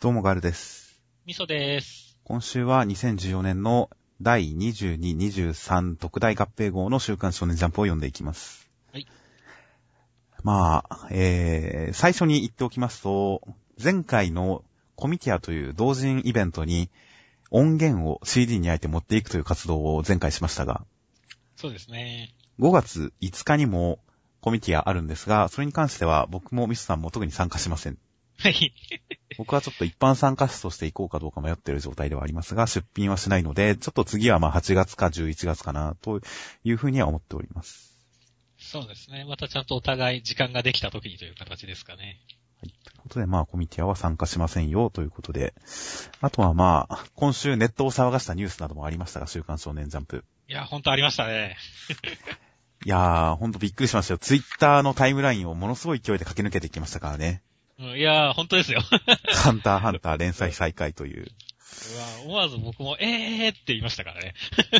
[0.00, 0.98] どうもガールです。
[1.26, 2.16] みそです。
[2.24, 3.90] 今週は2014年の
[4.22, 8.66] 第22、23特大合併号の週刊少年ジャンプを読んでいきます。
[8.94, 9.06] はい。
[10.42, 13.42] まあ、えー、最初に言っておきますと、
[13.76, 14.64] 前回の
[14.96, 16.88] コミティアという同人イベントに
[17.50, 20.82] 音源を CD にあえて持っていくという活動を前回しましたが、
[21.56, 22.32] そうですね。
[22.58, 23.98] 5月5日にも
[24.40, 27.98] コミティアあるんですが、それに関しては僕もミスさんも特に参加しません。
[28.38, 28.72] はい。
[29.38, 36.20] 僕はちょっと一般参加者として行こうかどうか迷っている状態ではありますが、出品はしないので、ちょっと次はまあ8月か11月かな、と
[36.64, 37.96] いうふうには思っております。
[38.58, 39.24] そうですね。
[39.24, 42.20] またちゃんとお互い時間ができた時にという形ですかね。
[42.60, 45.54] ということで、まあ、コミティアは参加しませんよ、ということで。
[46.20, 50.24] あとはまあ、今週ネットを騒がしたニュースなどもありましたが、週刊少年ジャンプ。
[50.48, 51.56] いや、ほんとありましたね。
[52.84, 54.18] いやー、ほんとびっくりしましたよ。
[54.18, 57.42] ツイッターのタイムラインをものすごい勢いで駆け抜けていきましたからね。
[57.80, 58.82] うん、いや、ほんとですよ。
[59.28, 61.22] ハンターハンター連載再開という。
[61.24, 64.34] うわ思わず僕も、えーって言いましたからね。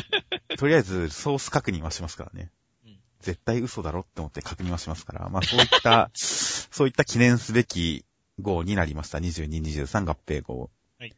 [0.57, 2.51] とりあえず、ソース確認はしますからね
[2.85, 2.97] うん。
[3.21, 5.29] 絶対嘘だろって思って確認はしますから。
[5.29, 8.05] まあそういった、 そういった記念すべき
[8.39, 9.17] 号になりました。
[9.17, 10.69] 22、23合併号。
[10.99, 11.15] はい。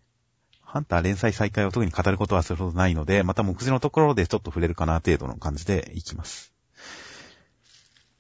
[0.62, 6.53] ハンター連載再開を特に語ることはするほどないので、また目次のところでちょっと触れるかな程度の感じでいきます。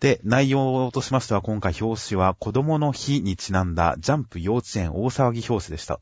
[0.03, 6.01] で、内容としましては今回表紙は子供の日にちなんだジャンプ幼稚園大騒ぎ表紙でした。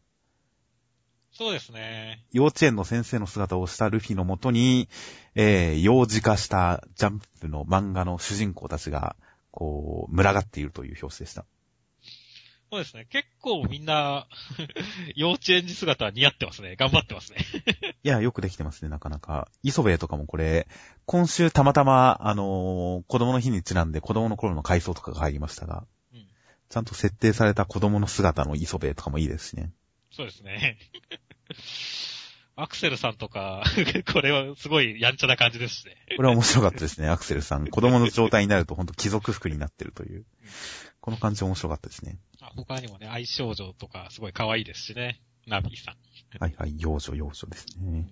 [1.31, 2.25] そうですね。
[2.33, 4.89] 幼稚園の先生の姿をしたルフィのもとに、
[5.35, 9.16] えー、幼児化したジャンプの漫画の主人公たちが、
[9.52, 11.45] こう、群がっているという表紙でした。
[12.72, 13.05] そうですね。
[13.09, 14.27] 結構みんな、
[15.17, 16.77] 幼稚園児姿は似合ってますね。
[16.77, 17.39] 頑張ってますね。
[18.02, 19.50] いや、よくできてますね、なかなか。
[19.61, 20.69] 磯部とかもこれ、
[21.05, 26.25] 今週たまたま、あのー子供の日にちなんで子供の頃の回想とかが入りましたが、うん。
[26.69, 29.73] ちゃんと設定された子供の姿の磯部とかもいいですしね。
[30.09, 30.77] そうですね。
[32.55, 33.66] アクセルさんとか、
[34.14, 35.97] これはすごいやんちゃな感じですしね。
[36.16, 37.67] これは面白かったですね、アクセルさん。
[37.67, 40.26] 子供の状態になるとほんと貴族服になってるという。
[41.02, 42.17] この感じ面白かったですね。
[42.42, 45.20] あ他にもね、愛少女とかすごい可愛いですしね。
[45.48, 45.95] ナビーさん。
[46.39, 48.08] はいはい、幼女幼女ですね。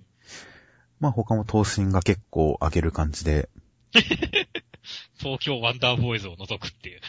[1.00, 3.50] まあ他も頭身が結構上げる感じで、
[5.18, 7.02] 東京ワンダーボーイズを除くっていう。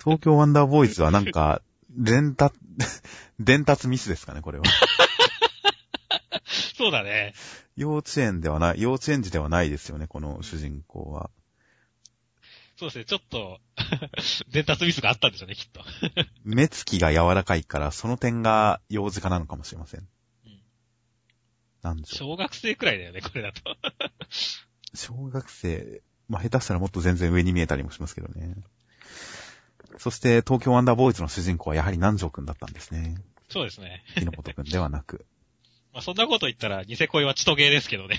[0.00, 2.56] 東京ワンダーボーイズはなんか、伝達、
[3.38, 4.64] 伝達ミスですかね、これは。
[6.76, 7.34] そうだね。
[7.76, 11.30] 幼稚園ではない、幼稚園児ではないですよね、この主人公は。
[12.82, 13.04] そうですね。
[13.04, 13.60] ちょっと、
[14.50, 15.84] 伝達ミスがあったんでしょうね、きっと。
[16.42, 20.00] 目つきが柔らかいから、その点が幼児化なのかもしれません。
[20.00, 20.62] うん
[21.82, 22.30] なんでしょう。
[22.30, 23.76] 小学生くらいだよね、これだと。
[24.94, 28.56] 小学生、まあ下手したらもっと全然上に見えたりもしますけどね。
[29.98, 33.14] そして、東京ワンダーボーイズの主人公はやはり南條くんだったんですね。
[33.48, 34.02] そうですね。
[34.16, 35.24] 木の本くんではなく。
[35.92, 38.18] まあそんなこと言ったら、ニセ恋はチトゲーですけどね。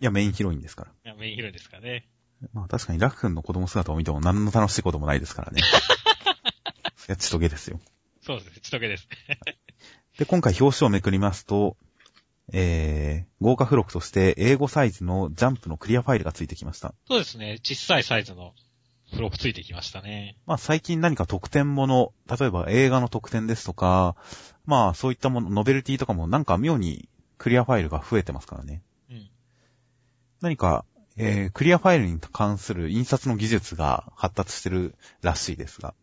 [0.00, 0.90] いや、メインヒロインですから。
[0.90, 2.08] いやメインヒロインですかね。
[2.52, 5.62] まあ確かにラク君の子供姿を見ても何の楽しいこともないですからね。
[7.06, 7.80] いや、ちとげですよ。
[8.22, 9.08] そうですね、チトゲーです。
[10.18, 11.76] で、今回表紙をめくりますと、
[12.52, 16.94] えー、豪華付録として英語サイズのジャンプのクリアファイルがついてきました。
[17.06, 18.54] そうですね、小さいサイズの
[19.10, 20.36] 付録ついてきましたね。
[20.46, 24.16] まあ最近何か特典もの、例えば映画の特典ですとか、
[24.64, 28.82] まあそういったもの、ノベルティとかもなんか妙にクリアファイルが増えてますからね。
[29.10, 29.28] うん。
[30.40, 35.94] 何か、えー、クリアファイルに関する印刷の技術が発達してるらしいですが。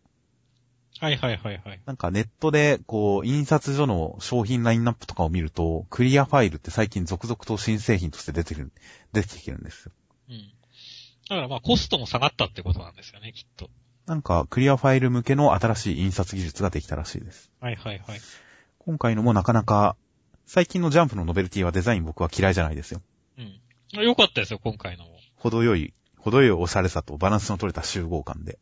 [1.00, 1.82] はいはいはいはい。
[1.86, 8.72] なんかネットで、こう、印刷所の商品ラインナップとかを見ると、クリアファイルって最近続々と新製品として出てくる、
[9.12, 9.92] 出てきてるんですよ。
[10.30, 10.38] うん。
[11.28, 13.70] だからまあコストも下がったってことなんですよね、きっと。
[14.06, 17.52] なんか、クリアファイル向けの新しい印刷技術ができたらしいです。
[17.60, 18.20] はいはいはい。
[18.78, 19.96] 今回のもなかなか、
[20.46, 23.02] 最近のジャンプのノベルティはデザイン僕は嫌いじゃないですよ。
[23.94, 25.18] よかったですよ、今回のも。
[25.36, 28.60] 程よい、程よいおしゃれさとバランスの取れた集合感で。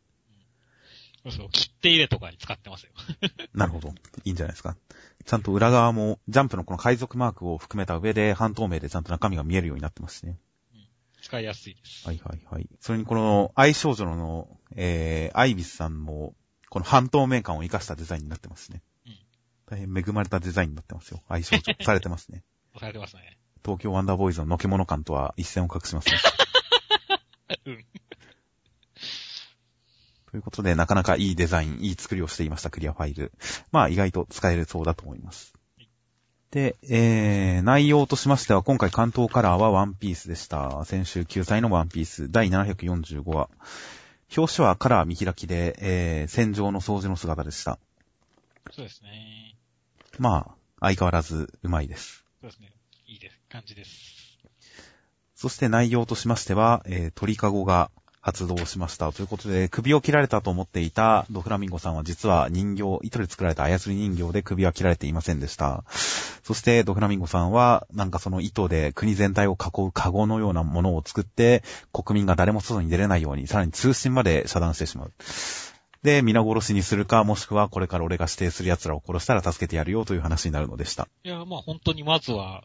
[1.22, 2.92] そうそう、切って入れとかに使ってますよ。
[3.52, 3.90] なるほど。
[4.24, 4.76] いいんじゃないですか。
[5.24, 10.38] ちゃんと裏側も、ジャンプのこの海賊マークを含めた上で、半透明でちゃんと中身が見えるようになってますしね。
[11.22, 12.06] 使いやすいです。
[12.06, 12.68] はいはいはい。
[12.80, 16.34] それにこの、愛少女の、えー、アイビスさんも、
[16.70, 18.82] この半透明感を活かしたデザインになってますね。
[19.06, 19.18] うん
[19.66, 21.22] 大変恵まれたデザインになってますよ。
[21.28, 21.62] 愛少女。
[21.84, 22.42] されてますね。
[22.80, 23.38] されてますね。
[23.64, 26.18] 東京ワンダーボーイズののけ物感とは一線を画しますね。
[27.66, 27.84] うん。
[30.30, 33.32] ということで、なかなかいいデザイン、いい作りをしていました、クリアファイル。
[33.72, 35.54] まあ、意外と使えるそうだと思います。
[36.50, 40.84] で、えー、内容としましては、今回関東カラーはワンピースでした。
[40.84, 43.48] 先週9歳のワンピース、第745話。
[44.36, 47.78] 表紙はカラー見開きで、えー、戦場の掃除の姿でした。
[48.72, 49.56] そうですね。
[50.18, 52.24] まあ、相変わらずうまいです。
[52.40, 52.69] そうですね。
[53.50, 54.38] 感じです。
[55.34, 57.90] そして内容としましては、えー鳥かごが
[58.22, 59.12] 発動しました。
[59.12, 65.84] ということで、首を切られたと思っていたドフラミンゴさんは実は人形、糸で作られた操り人形で首は切られていませんでした。
[66.42, 71.62] そしてドフラミンゴさんは、なんかその糸で国全体を囲うカゴのようなものを作って、
[71.92, 75.12] 国民が誰も外に出れないように、さらに通信まで遮断してしまう。
[76.02, 81.08] で、皆殺しにするか、もしくはこれから俺が指定する奴らを殺したら助けてやるよという話になるのでした。
[81.24, 82.64] いや、まあ本当にまずは、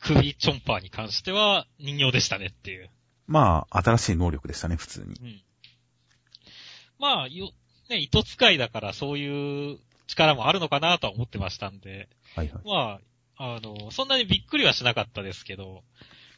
[0.00, 2.90] 首チョンパーに関しては人形でしたねっていう。
[3.26, 5.14] まあ、新しい能力でしたね、普通に。
[5.20, 5.42] うん。
[6.98, 7.50] まあ、よ、
[7.88, 12.62] ね、糸使いだからそういう力もあるのかなとは思ってましたんで、はいはい。
[12.64, 13.00] ま
[13.36, 15.82] あ、あの、そんなにびっくりはしなかったですけど、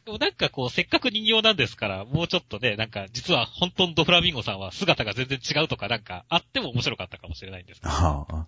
[0.05, 7.91] でもなんかこう、せっかく人形なんですから、もうちょっとね、なんか、実は本当のドフラミンゴさんは姿が全然違うとかなんか、あっても面白かったかもしれないんですけど。
[7.91, 8.45] はあ。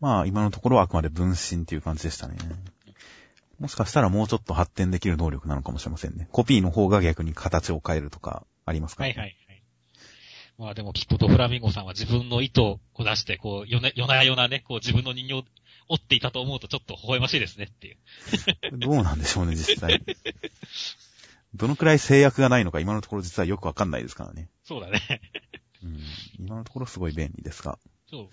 [0.00, 2.36] まあ、今のところはあくまで分身っていう感じでしたね。
[3.60, 6.28] もしかしたらもうちょっと発展できる能力なのかもしれませんね。
[6.32, 9.04] コピーの方が逆に形を変えるとかありますか？
[9.04, 9.36] はいはいはい。
[10.56, 15.44] まあでもきっとドフラミンゴさんは自分の糸を出して、こう、夜な夜な夜なね、こう自分の人形を
[15.88, 18.78] 折っていたと思うとちょっと微笑ましいですねっていう。
[18.78, 20.02] どうなんでしょうね、実際。
[21.54, 24.48] どのくらい制約がないのか今のところ実はよくわかんないですからね。
[24.64, 25.20] そうだね。
[25.82, 25.98] うん、
[26.38, 27.78] 今のところすごい便利ですが。
[28.08, 28.28] そう。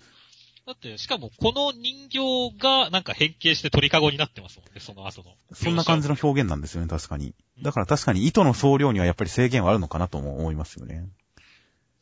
[0.68, 5.34] だって、しかもこの人形がなんか変形して鳥かごになってますもんね、その後の。
[5.54, 7.34] そんな感じの表現なんですよね、確かに。
[7.62, 11.08] だから確かに糸の総量にはやっぱり制限はあるのかなとも思いますよね。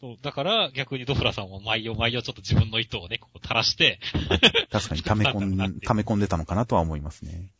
[0.00, 0.16] そう。
[0.20, 4.00] だから逆にドフラさんも毎夜毎夜ちょっと自分の糸をね、こう垂らして、
[4.72, 7.52] 確かに溜め込ん、 溜め込んでたのかなとは思いますね。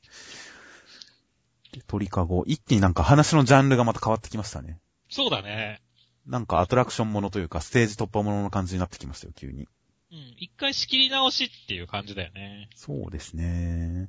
[1.71, 2.43] で鳥かご。
[2.47, 4.81] 一気になんか話のジャンルがまた変わってきましたね。
[5.09, 5.81] そうだね。
[6.27, 9.69] なんかアトラクションものというか、ステージ突破ものの感じになってきましたよ、急に。
[10.13, 10.35] うん。
[10.39, 12.69] 一回仕切り直しっていう感じだよね。
[12.75, 14.09] そうですね。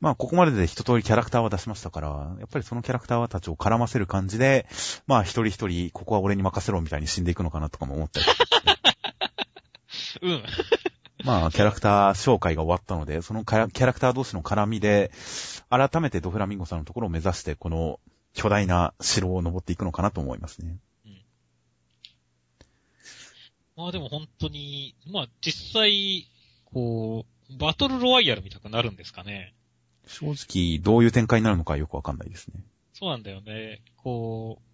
[0.00, 2.08] まあ、ここまでで一通りキャラクターは出しましたから、
[2.38, 4.66] やっぱりそのキャラクターたちを絡ませる感じで、
[5.06, 8.26] まあ、一人一人、ここは俺に任せろみたいに死んでいくのかなとかも思ったり。
[10.22, 10.42] うん。
[11.24, 15.10] まあ、キャラクター紹介が終わったので、そのキャラキャラクター同士の絡みで、
[15.70, 17.98] 改めてドフラミンゴさんのところを目指して、この
[18.34, 20.76] 巨大な城を登っていくのかなと思いますね。
[23.76, 26.26] まあでも本当に、まあ実際、
[26.64, 29.54] こう、バトルロワイヤル見たくなるんですかね。
[30.06, 32.60] 正直、どういう展開になるのかよくわかんないですね。
[32.92, 33.82] そうなんだよね。
[33.96, 34.66] こう、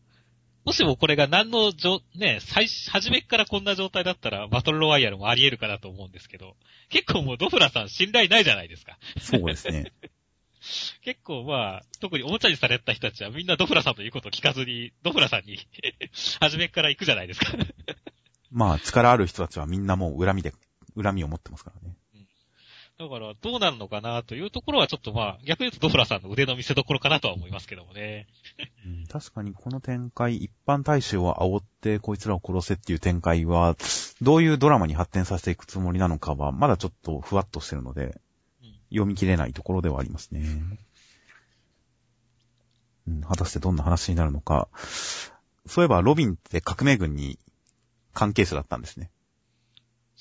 [0.64, 6.54] もしもこれが何のじょ、ね、最初、初めっからこんな状態だったら、バトルロワイヤルもあり得るかなと思うんですけど、
[6.88, 8.99] 結構もうドフラさん信頼ないじゃないですか。
[9.20, 9.93] そうですね。
[11.02, 15.58] 結構まあ、特におもちゃにされた人たちはみんなドフラさんの言うことを聞かずに、ドフラさんに
[16.38, 17.52] 初めっから行くじゃないですか。
[18.52, 20.52] まあ、力ある人たちはみんなもう恨みで、
[21.00, 21.96] 恨みを持ってますからね。
[22.99, 28.28] だから、どうなるのかなというところはちょっとまあ、逆に言うとドフラさんの腕の見せ所かなとは思いますけどもね。
[28.87, 33.76] うん確かにこの展開、一般大衆を煽ってこいつらを殺せっていう展開は、
[34.20, 38.12] どういうドラマに発展させていくつもりなのかは、まだちょっとふわっとしてるので、うん
[38.93, 40.44] 読み切れないところではありますね。
[43.08, 44.69] うん、果たしてどんな話になるのか。
[45.66, 47.38] そういえば、ロビンって革命軍に
[48.12, 49.11] 関係者だったんですね。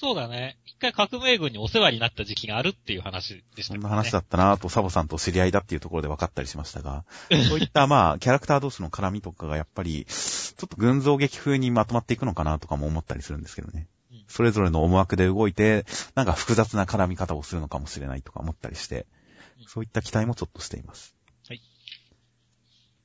[0.01, 0.57] そうだね。
[0.65, 3.83] 一回革命軍にお世話になった時期があるっていう話でしたそん。
[3.83, 7.05] な話だったなぁと、サボさんと知り合いだっていうところで分かったりしましたが、
[7.49, 14.25] そういったまあ、キャラクター同士の絡みとかがやっぱり、ちょっと群像劇風にまとまっていくのかなとかも思ったりするんですけどねうん。
[14.27, 19.05] それぞれの思惑で動いて、なんか複雑な絡み方をするのかもしれないとか思ったりして
[19.59, 21.15] うん、そういった期待もちょっとしています。
[21.47, 21.61] はい。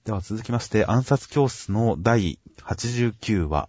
[0.04, 3.68] では続きまして、暗殺教室の第89話。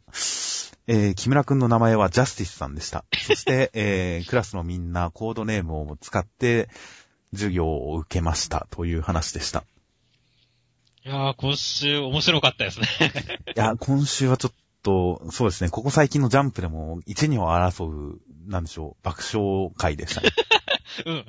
[0.90, 3.04] えー、木村くんの名前はジャスティスさんでした。
[3.12, 6.70] そして、えー、クラスのみんなコードネームを使って
[7.34, 9.66] 授業を受けましたという話でした。
[11.06, 12.88] いやー、今週面白かったですね。
[13.56, 20.30] いや、今週はちょっと、そうですね、ここ最近のジャンプでも一二を争う、なんでしょう、爆笑会でしたね。
[21.06, 21.26] うん。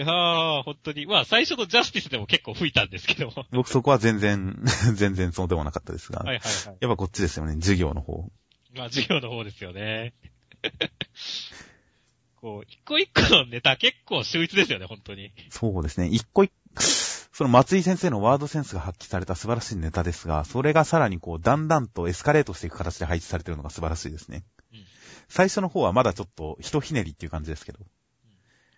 [0.00, 1.04] いやー、本当に。
[1.04, 3.44] まあ、最初のジャスティスでも結構吹いたんですけども。
[3.52, 4.58] 僕そこは全然、
[4.96, 6.20] 全然そうではなかったですが。
[6.20, 6.76] はいはいはい。
[6.80, 8.30] やっぱこっちですよね、授業の方。
[8.74, 10.14] まあ、授業の方ですよね。
[12.40, 15.34] こう、一個一個のネタ結構秀逸ですよね、本当に。
[15.50, 16.08] そうですね。
[16.08, 24.44] 一個一個、その松井先生のワードセンスが発揮された素晴らしいネタですが、それがさらにこう、だんだんとエスカレートしていく形で配置されているのが素晴らしいですね。
[24.72, 24.86] うん
[25.28, 27.78] 最初の方はまだちょっと、ひとひねりっていう感じですけど。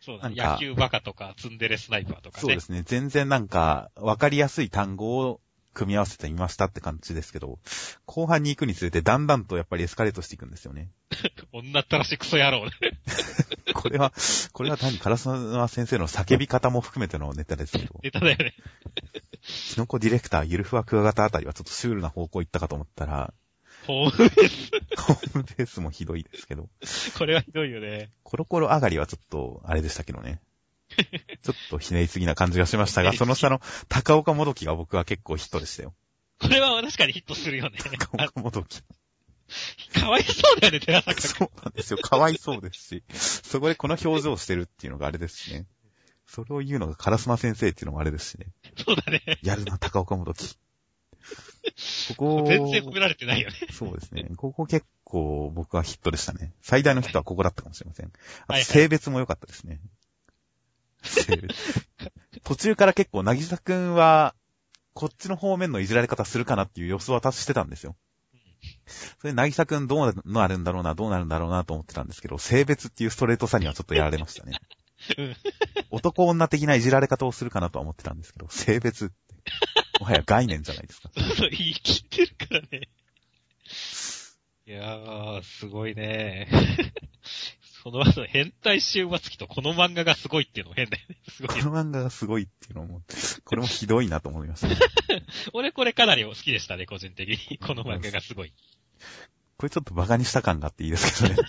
[0.05, 0.35] そうだね。
[0.37, 2.41] 野球バカとか、ツンデレスナイパーとかね。
[2.41, 2.83] そうですね。
[2.85, 5.41] 全然なんか、わかりやすい単語を
[5.75, 7.61] 組み合わせてみましたって感じですけど、
[8.05, 10.91] 後半に行くにつれてだんだんとやっぱりエスカレートしていくんですよね。
[11.53, 12.73] 女ったらしクソ野郎ね。
[13.75, 14.13] これは、
[14.53, 18.55] これは単に唐沢先生の叫び方も含めてのネタですけど、ネタだよね。
[19.43, 23.33] キノコディレクター、ゆるふわクワガタあたりはちょっとシュールな方向行ったかと思ったら、
[23.87, 27.19] ホームベーホームベースもひどいですけど、ス。
[27.19, 28.11] これはひどいよね。
[28.23, 30.41] コロコロ上がりはちょっと、あれでしたけどね。
[31.43, 35.95] ちょっとひねりすぎな感じがしましたが、 その下の高岡もどきが僕は結構ヒットでしたよ。
[36.41, 37.79] これは確かにヒットするよね。
[37.99, 38.83] 高岡もどき。
[39.93, 41.99] かわいそうだよね、寺坂そうなんですよ。
[41.99, 45.67] かわいそうですし、そこでこの表情をしてるっていうのがあれですしね。
[46.27, 48.47] それを言うのがカラスマ先生っていうのもあれですしね。
[48.87, 49.39] そうだね。
[49.43, 50.57] やるな、高岡もどき。
[52.17, 53.57] ここ、全然褒められてないよね。
[53.73, 54.29] そうですね。
[54.37, 56.53] ここ結構僕はヒットでしたね。
[56.61, 58.07] 最大のヒットはここだったかもしれません。
[58.07, 59.81] あはいはいと性別も良かったですね。
[61.03, 61.87] 性別。
[62.45, 64.35] 途中から結構、なぎさくんは、
[64.95, 67.97] こっちの方面のいじられ方するかなっていう予想は私してたんですよ。
[69.21, 74.53] それ、なぎさくんどうなるんだろうな、どうなるんだろうなと思ってたんですけど、性別っていうストレートさにはちょっとやられましたね。
[75.19, 75.37] うん
[75.91, 79.15] 男女的ないじられ方をするかなとは思ってたんですけど、性別って、
[80.03, 81.11] もはや概念じゃないですか。
[81.39, 82.89] そう言い切ってるからね。
[84.67, 86.49] いやー、すごいね。
[87.83, 91.17] その後、変態終末期とこの漫画がすごいっていうのも変だよね。
[91.31, 91.63] すごい。
[91.63, 93.03] この漫画がすごいっていうのも、
[93.45, 94.77] これもひどいなと思いましたね。
[95.53, 97.59] 俺これかなり好きでしたね、個人的に。
[97.59, 98.53] この漫画がすごい。
[99.57, 101.49] これちょっと馬鹿にした感があっていいですけどね。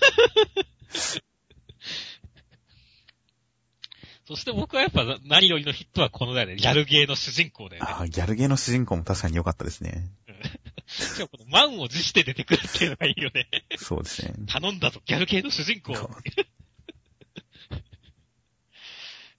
[4.26, 6.56] そして僕はやっぱ何よりのヒットはこのだよね。
[6.56, 7.90] ギャルゲーの主人公だよね。
[7.92, 10.10] ああ、ギャルゲーの主人公も確かに良かったですね。
[10.88, 13.50] しかもこの満を持して出てくるっていうのがいいよね。
[13.78, 14.34] そうですね。
[14.48, 15.94] 頼んだぞ、ギャル系の主人公。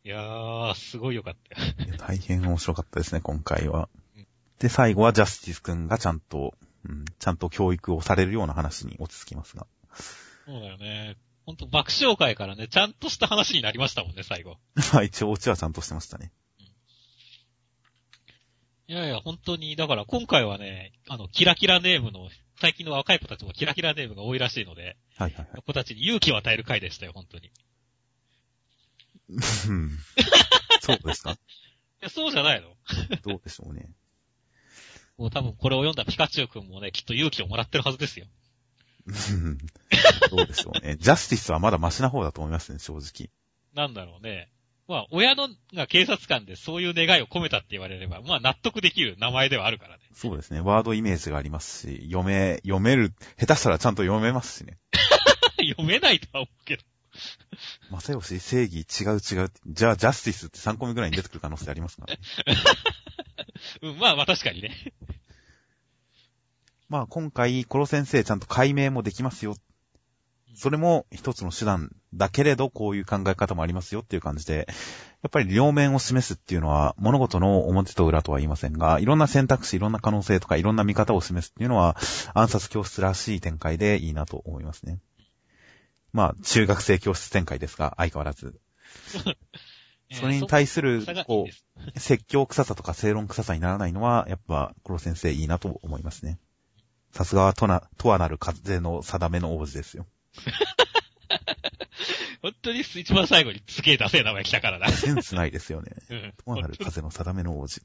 [0.04, 1.56] いやー、すごいよかった
[1.96, 4.26] 大変面白かったですね、今回はうん。
[4.58, 6.52] で、最後はジャスティス君がちゃんと、
[6.84, 9.66] うん、ちゃんと教育をされるような話に落ち着きますが。
[10.44, 11.16] そうだよね。
[11.46, 14.56] ほんと爆笑会からね、ちゃんとした話になりましたもんね、最後。
[14.92, 16.32] まあ一応オチはちゃんとしてましたね。
[18.86, 22.28] いやいや、本当に、だから今回はね、あの、キラキラネームの、
[22.60, 25.62] 最近の若い子たちもキラキラネームが多いらしいので、はいはいはい。
[25.62, 27.46] 子たちに勇気を与える回でしたよ、本当に。
[27.46, 27.50] い
[29.68, 29.90] うん
[30.82, 31.36] そうですか？
[32.00, 32.76] や、そうじゃないの
[33.24, 33.88] どうでしょうね。
[35.16, 38.26] もう多分これを読んだピカチュウ君もね、きっと勇気をもらってるはずですよ。
[39.06, 39.58] うん
[40.30, 40.96] どうでしょうね。
[40.96, 43.30] ジャスティスはまだマシな方だと思いますね、正直。
[43.74, 44.50] なんだろうね。
[44.86, 50.02] まあ、親のが警察官でそういう願いを込めたって言われれば、まあ納得できる名前ではあるからね。
[50.12, 50.60] そうですね。
[50.60, 54.78] ワードイメージがありますし、読め、読める、下手したらちゃんと読めますしね。
[55.70, 56.82] 読めないとは思うけど。
[58.00, 59.52] 正義、正義、違う違う。
[59.66, 62.20] じゃあ、ジャスティスって3個目ぐらいに出てくる可能性ありますからね。
[63.82, 64.92] うん、まあまあ確かにね。
[66.88, 69.56] まあ、今回、コロ先生ちゃんと解明もできますよ。
[70.56, 74.68] それも一つの手段だけれど、こういう考え方もありますよっていう感じで、
[75.22, 81.96] やっぱり両面を示すっていうのは、物事の表と裏とは言いませんが、いろんな選択肢、いろんな可能性とか、いろんな見方を示すっていうのは、
[82.34, 85.00] 暗殺教室らしい展開でいいなと思いますね。
[86.12, 88.60] まあ、中学生教室展開ですが、相変わらず。
[90.12, 96.38] それに対するこう説教臭さとか正論臭さにならないのは、やっぱ、黒先生いいなと思いますね。
[97.14, 100.04] さすがはとな、とはなる風の定めの王子ですよ。
[102.42, 104.88] 本当に一番最後にすげえダセえ名前来たからな。
[104.88, 105.92] センスないですよね。
[106.10, 106.34] うん。
[106.44, 107.80] とはなる風の定めの王子。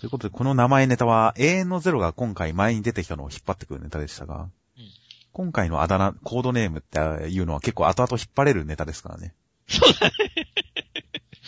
[0.00, 4.48] ということで、この名前ネタは、永遠のゼロが今回前に出てきたのを引っ張ってくるネタでしたが、
[4.78, 4.90] うん
[5.32, 6.98] 今回のあだ名、コードネームって
[7.28, 9.34] いうのは結構後々引っ張れるネタですからね。
[9.68, 10.12] そうだね。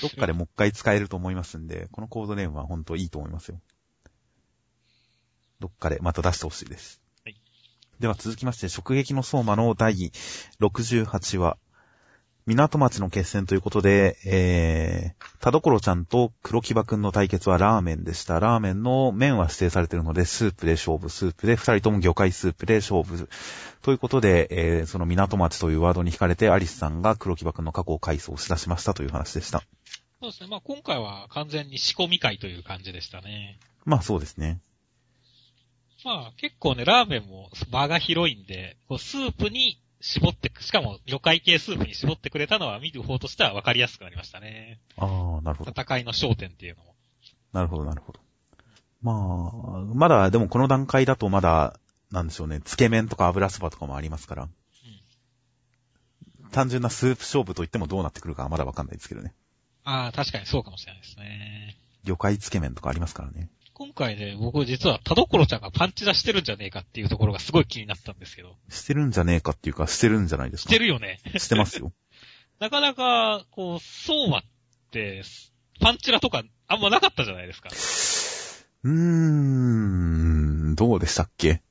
[0.00, 3.60] どっかでもう一回使えると思いますんで、このコードネームは本当いいと思いますよ。
[5.60, 7.00] どっかでまた出してほしいです。
[7.24, 7.36] はい
[8.00, 10.10] では続きまして、直撃の相馬の第
[10.58, 11.58] 68話。
[12.46, 18.40] 港町の決戦ということで、えー、田所ちゃんと黒木場くんの対決はラーメンでした。
[18.40, 23.28] ラーメンの麺は指定されているので、スープで勝負、スープで、二人とも魚介スープで勝負。
[23.82, 29.62] ということで、えー、その港町というワードに惹かれて、アリスさんが黒木場くんの過去を回想し出しましたという話でした。
[30.20, 30.48] そうですね。
[30.48, 33.58] まあ今回は完全に仕込み会という感じでしたね。
[33.84, 34.60] まあそうですね。
[36.04, 44.80] まあ結構ね、ラーメンも場が広いんで、こうスープに絞ってく、しかも魚介系スープに絞ってくれたのは見る方としては分かりやすくなりましたね。
[44.96, 45.70] ああ、なるほど。
[45.70, 46.94] 戦いの焦点っていうのも。
[47.52, 48.20] なるほど、なるほど。
[49.02, 51.78] まあ、まだ、でもこの段階だとまだ、
[52.10, 54.48] なんでしょうね、つけ麺とか油そばとかもありますから。
[56.50, 59.34] 単純なスープ勝負と言ってもどうなってくるかはまだわかんないですけどね。
[59.84, 61.76] ああ、確かにそうかもしれないですね。
[62.04, 63.50] 魚介つけ麺とかありますからね。
[63.80, 68.58] 今回ね、僕実は田所ちゃんがパンチ出してるんじゃねえかっていうところがすごい気になったんですけど。
[68.68, 70.68] してるんじゃねえかっていうか、してるんじゃないですか。
[70.68, 71.18] してるよね。
[71.38, 71.90] してますよ。
[72.60, 74.42] なかなか、こう、相馬っ
[74.90, 75.22] て、
[75.80, 77.70] パンチラとかあんまなかったじゃないですか。
[78.82, 81.62] うーん、どうでしたっけ？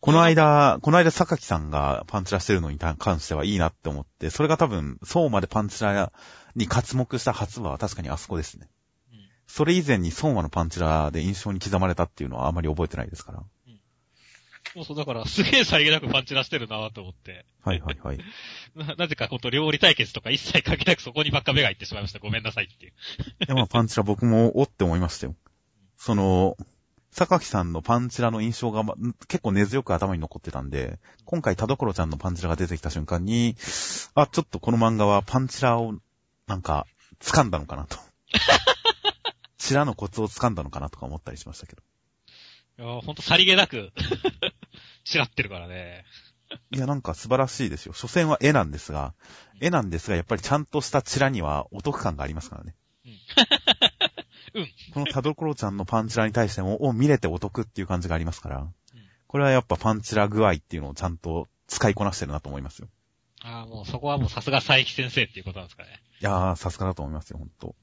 [0.00, 6.10] この間、この間、坂木さんがパンチラしてるのに関してはいいなって思って、それが多分、そうまでパンチラ
[6.54, 8.70] に活目した初は確かにあそこですね。
[9.48, 13.42] うんそれ以前に相馬のパンチラで印象に刻まれたっていうのはあまり覚えてないですから。
[14.74, 17.46] そうそう、だから、すげえさりげなくパンチラしてるなと思って。
[17.64, 18.18] はいはいはい。
[18.76, 22.18] な、なぜかほんと料理対決とか一切関係なくそこにばっか目が行ってしまいました。
[22.18, 22.92] ごめんなさいっていう。
[22.92, 22.94] い
[23.48, 25.36] やまあパンチラ僕もおって思いましたよ。
[25.96, 26.58] その、
[27.10, 28.94] 坂木さんのパンチラの印象が、ま、
[29.28, 33.56] 結構根強く頭に残ってたんで、今回田所ちゃんのパンチラが出てきた瞬間に、
[34.14, 35.94] あ、ちょっとこの漫画はパンチラを、
[36.46, 36.86] なんか、
[37.20, 37.96] 掴んだのかなと。
[39.66, 41.82] チラのコツを掴んだのかなとか思ったりしましたけど。
[42.78, 43.90] いやほんとさりげなく、
[45.04, 46.04] ちらってるからね。
[46.70, 47.92] いや、なんか素晴らしいですよ。
[47.92, 49.14] 所詮は絵なんですが、
[49.60, 52.76] 絵なんですが、やっぱりちゃんとしたチラにはお得感がありますからね。
[54.54, 54.68] うん。
[54.94, 58.68] この田所ちゃんのパンチラに対しても、お、見れてお得っていう感じがありますから、
[59.26, 62.88] これはやっぱパンチラ具合っていうのをちゃんと使いこなしてるなと思いますよ。
[63.42, 65.88] ああ、もうそこはもうさすが佐伯先生っていうことなんですかね。
[66.20, 67.74] いやー、さすがだと思いますよ、ほんと。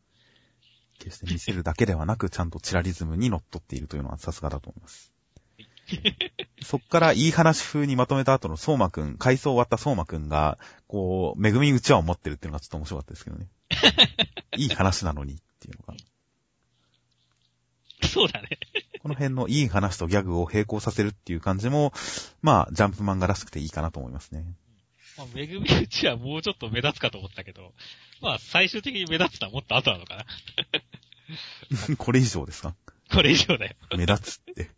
[1.04, 5.12] 決して見せるだけではなく、ちゃんとチラリズムに乗っ取っているというのはさすがだと思います。
[6.64, 10.58] そっからいい話風にまとめた後の相馬くん、回想終わった相馬くんが、
[10.88, 13.48] こう、恵みうちわを持ってるっていうのがちょっと面白かったですけどね。
[14.58, 15.96] いい話なのにっていうのが。
[18.08, 18.50] そうだね。
[19.02, 21.92] この辺のいい話とギャグを並行させるっていう感じも、
[22.42, 24.46] まあ、ジャンプ漫画らしくていいかなと思いますね。
[25.18, 27.74] まあ、めぐみうちはもうちょっと目立つかと思ったけど、
[28.24, 30.26] まあ最終的に目立つのはもっと後なのかな。
[31.98, 32.76] これ以上ですか？
[33.12, 33.76] これ以上だよ。
[33.98, 34.70] 目立つって。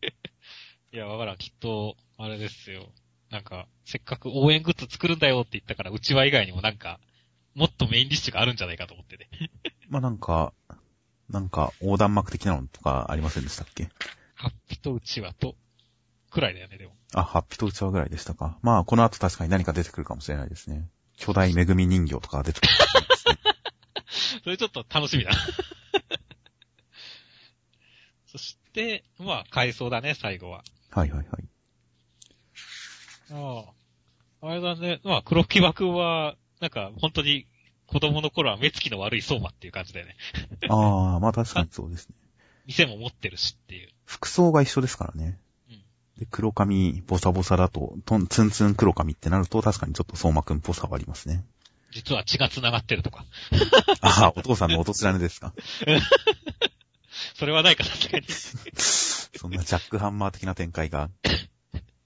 [0.94, 1.36] いや、わからん。
[1.36, 2.90] きっと、あれですよ。
[3.30, 7.00] なんか、せっかく応援グッズ作るんだよって言ったから、うちわ以外にもなんか、
[7.54, 9.28] もっとメインディッシュがあるんじゃないかと思ってね。
[9.88, 10.52] まあなんか、
[11.28, 13.88] なんか横断幕的なのとかありませんでしたっけ？
[14.34, 15.56] ハッピとうちわと、
[16.30, 16.96] くらいだよね、でも。
[17.14, 18.58] あ、ハッピーとうちわぐらいでしたか。
[18.62, 20.88] まあこの後確かに何か出てくるかもしれないですね。
[21.16, 22.78] 巨大恵み人形とかが出てくるね。
[24.44, 25.32] それちょっと楽しみだ。
[28.26, 30.64] そして、まあ、回想だね、最後は。
[30.90, 31.48] はいはいはい。
[33.32, 33.64] あ
[34.40, 34.48] あ。
[34.48, 37.46] あれだね、まあ、黒木場くんは、なんか、本当に、
[37.86, 40.16] 子供の頃は目つきの悪い相馬っていう感じだよね。
[40.68, 42.16] ああ、まあ確かにそうですね。
[42.66, 43.90] 店も持ってるしっていう。
[44.06, 45.38] 服装が一緒ですからね。
[46.16, 46.20] うん。
[46.20, 51.44] で、黒髪、ボサボサだと、とん、ツンツン黒髪ってなると確かにちょっと相馬くんっぽさはありますね。
[51.92, 53.24] 実は血が繋がってるとか。
[54.00, 55.52] ああ、お父さんのおとつらねですか。
[57.34, 58.26] それはないか、さすがに。
[59.38, 61.10] そんなジャックハンマー的な展開が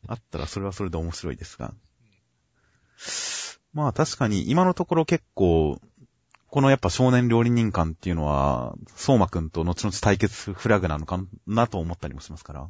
[0.09, 1.75] あったらそれはそれで面白いですが。
[3.73, 5.81] まあ確かに今のところ結構、
[6.49, 12.69] このやっぱ少年料理人感っていうのは、相馬くんと後々対決フラグなのかなと思ったりもしますから、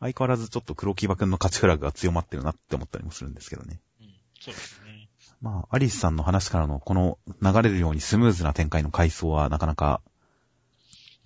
[0.00, 3.80] 相変わらずちょっと黒木場くんの勝ちフラグが強まってるなって思ったりもするんですけどね。
[4.00, 4.06] うん。
[4.40, 5.08] そうですね。
[5.40, 10.00] まあ、アリスさんの話からのこの流れるようにスムーズな展開の回想はなかなか、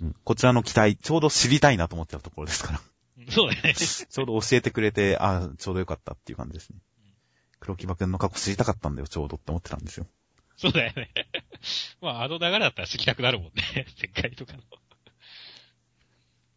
[0.01, 2.79] うん、こちらの期待、ちょうど知りたいなと思ってたところですから。
[2.79, 2.93] うん
[3.31, 3.75] そうだよね。
[3.75, 6.79] ちょうど教えてくれて、ああ、ちょうどよかったっていう感じですね。
[7.61, 10.07] 黒木場くんの過去知りたかったんだよ、ちょうどって思ってたんですよ。
[10.57, 11.11] そうだよね。
[12.01, 13.87] まあ、あの流れだったら知りたくなるもんね。
[13.97, 14.63] 世界とかの。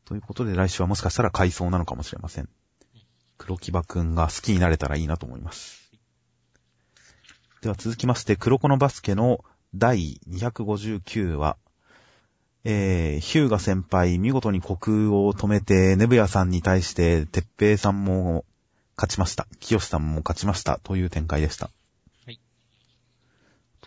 [0.06, 2.50] ということで来週はもしかしたら回想なのかもしれません。
[3.38, 5.92] 黒木場くんが好きになれたらいいなと思います。
[7.62, 11.58] では続きまして、黒子のバスケの第259話。
[12.64, 18.46] えー、ヒューガ先輩、見事に虚空を止めて、ネブヤさんに対して、鉄平さんも
[18.98, 19.48] 勝ちました。
[19.60, 20.80] 清さんも勝ちました。
[20.84, 21.70] という展開でした。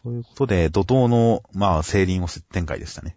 [0.04, 0.14] はい。
[0.14, 3.16] ということで、怒涛の、まあ、聖輪を展開でしたね。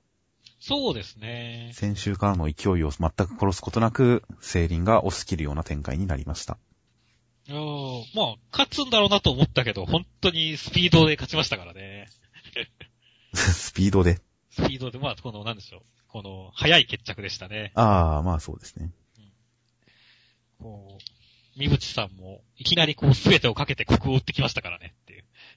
[0.59, 1.71] そうですね。
[1.73, 6.57] 先週からの勢いを全く殺すことなく、聖輪が押し切るような展開になりました。
[7.47, 12.07] いやーまあ、勝つんだろうなと思ったけど、本当にスピードで勝ちましたからね。
[13.33, 14.19] スピードで？
[14.51, 15.81] スピードで、まあ、この、なんでしょう。
[16.07, 17.71] この、早い決着でしたね。
[17.73, 18.91] ああ、まあそうですね。
[20.59, 24.93] こう、三淵さんも、いきなりこう、すべてをかけて国を打ってきましたからね。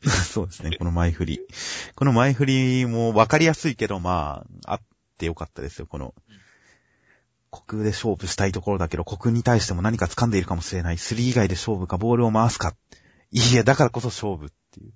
[0.31, 1.41] そうですね、この前振り。
[1.95, 4.81] この前振りも分かりやすいけど、まあ、あっ
[5.19, 6.15] てよかったですよ、この。
[7.51, 10.99] 国で勝負したいところだけど、国に対しても何か掴んでいるかもしれない。
[10.99, 12.75] スリー以外で勝負か、ボールを回すか。
[13.31, 14.93] いいえ、だからこそ勝負っていう。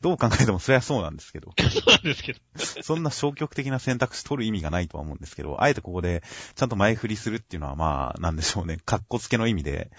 [0.00, 1.52] どう考えてもそれはそうなんですけど。
[1.60, 2.40] そうなんですけど。
[2.82, 6.22] そんな消極的な選択肢取る意味がないとは思うんですけど、あえてここで
[6.54, 8.78] ちゃんと前振りするっていうのはまあ、なんでしょうね。
[8.86, 9.90] 格好付けの意味で、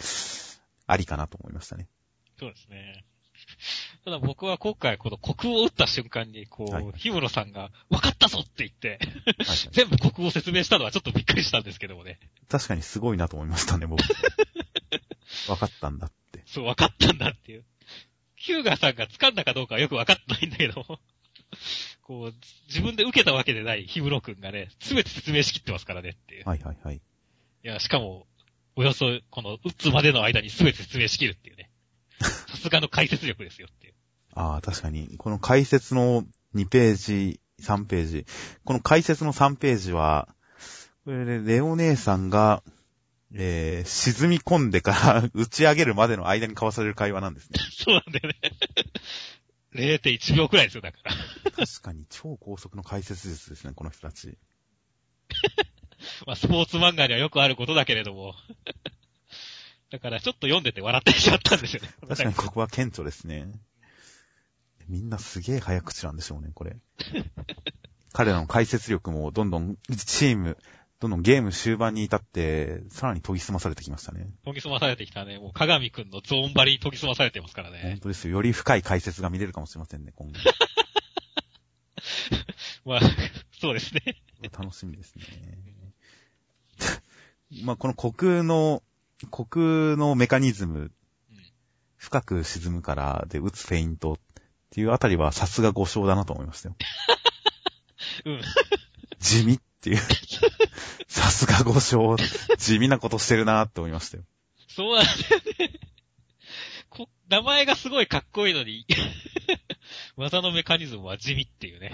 [0.87, 1.87] ありかなと思いましたね。
[2.39, 3.05] そうですね。
[4.05, 8.99] ただ僕は今回この国を打った瞬間に、こう、はい氷室さんが、分かったぞって言って、
[9.71, 12.19] 全部国を説明したのはちょっとびっくりしたんですけどもね。
[12.49, 14.01] 確かにすごいなと思いましたね、僕。
[15.49, 16.43] わかったんだって。
[16.45, 17.65] そう、分かったんだっていう。
[18.35, 20.99] ヒューガーさんが掴んだかどうかはよく分かってないんだけども、
[22.01, 22.35] こう、
[22.67, 26.47] 自分で受けたわけでないヒムロ君がね、すべて説明しきってますからねっていう。
[26.47, 26.95] はいはいはい。
[26.95, 27.01] い
[27.63, 28.27] や、しかも、
[28.75, 31.70] およそ、この、打つまでの間にすべて説明しきるっていうね。
[32.23, 33.93] さすがの解説力ですよっていう。
[34.33, 36.23] ああ、確かに、この解説の
[36.55, 38.25] 2ページ、3ページ。
[38.63, 40.27] この解説の3ページは、
[41.05, 42.63] これでレオ姉さんが、
[43.33, 47.59] えー、沈み込んでから打ち上げるまでの間に交わされる会話なんですね。
[47.71, 48.35] そうなんだよね。
[49.73, 51.15] 0.1秒くらいですよ、だから。
[51.51, 54.37] 確かに超高速の解説術ですね、この人たち。
[56.27, 58.35] まあ、スポーツ漫画にはよくあることだけれども。
[59.91, 61.89] だから、ちょっと読んでて笑ってしまったんですよね。
[62.07, 63.51] 確かにここは顕著ですね。
[64.87, 66.77] みんなすげえ早口なんでしょうね、これ。
[68.13, 69.75] 彼らの解説力もどんどん
[70.05, 70.57] チーム、
[71.01, 74.33] どんどんゲーム終盤に至って、さらに研ぎ澄まされてきましたね。
[74.45, 75.39] 研ぎ澄まされてきたね。
[75.39, 77.99] もう、鏡くんのゾーン張りに研ぎ澄まされてますから本ね。
[78.01, 78.35] 当ですよ。
[78.35, 80.39] より深い解説が見れるかもしれませんね、今後。
[82.85, 83.01] まあ、
[83.59, 84.01] そうですね。
[84.57, 85.25] 楽しみですね。
[87.63, 88.81] まあ、この虚空の、
[89.27, 90.91] 虚空のメカニズム、うん
[92.01, 94.17] 深く沈むからで打つフェイントっ
[94.71, 96.75] ていうあたりはさすが5勝だなと思いましたよ。
[98.25, 98.41] うん。
[99.21, 99.97] 地味っていう。
[101.07, 101.73] さすが5
[102.17, 102.57] 勝。
[102.57, 104.23] 地味なことしてるなって思いましたよ。
[104.67, 105.79] そうなんだよね。
[106.89, 108.87] こ名前がすごいかっこいいのに、
[110.15, 111.91] 技のメカニズムは地味っていうね。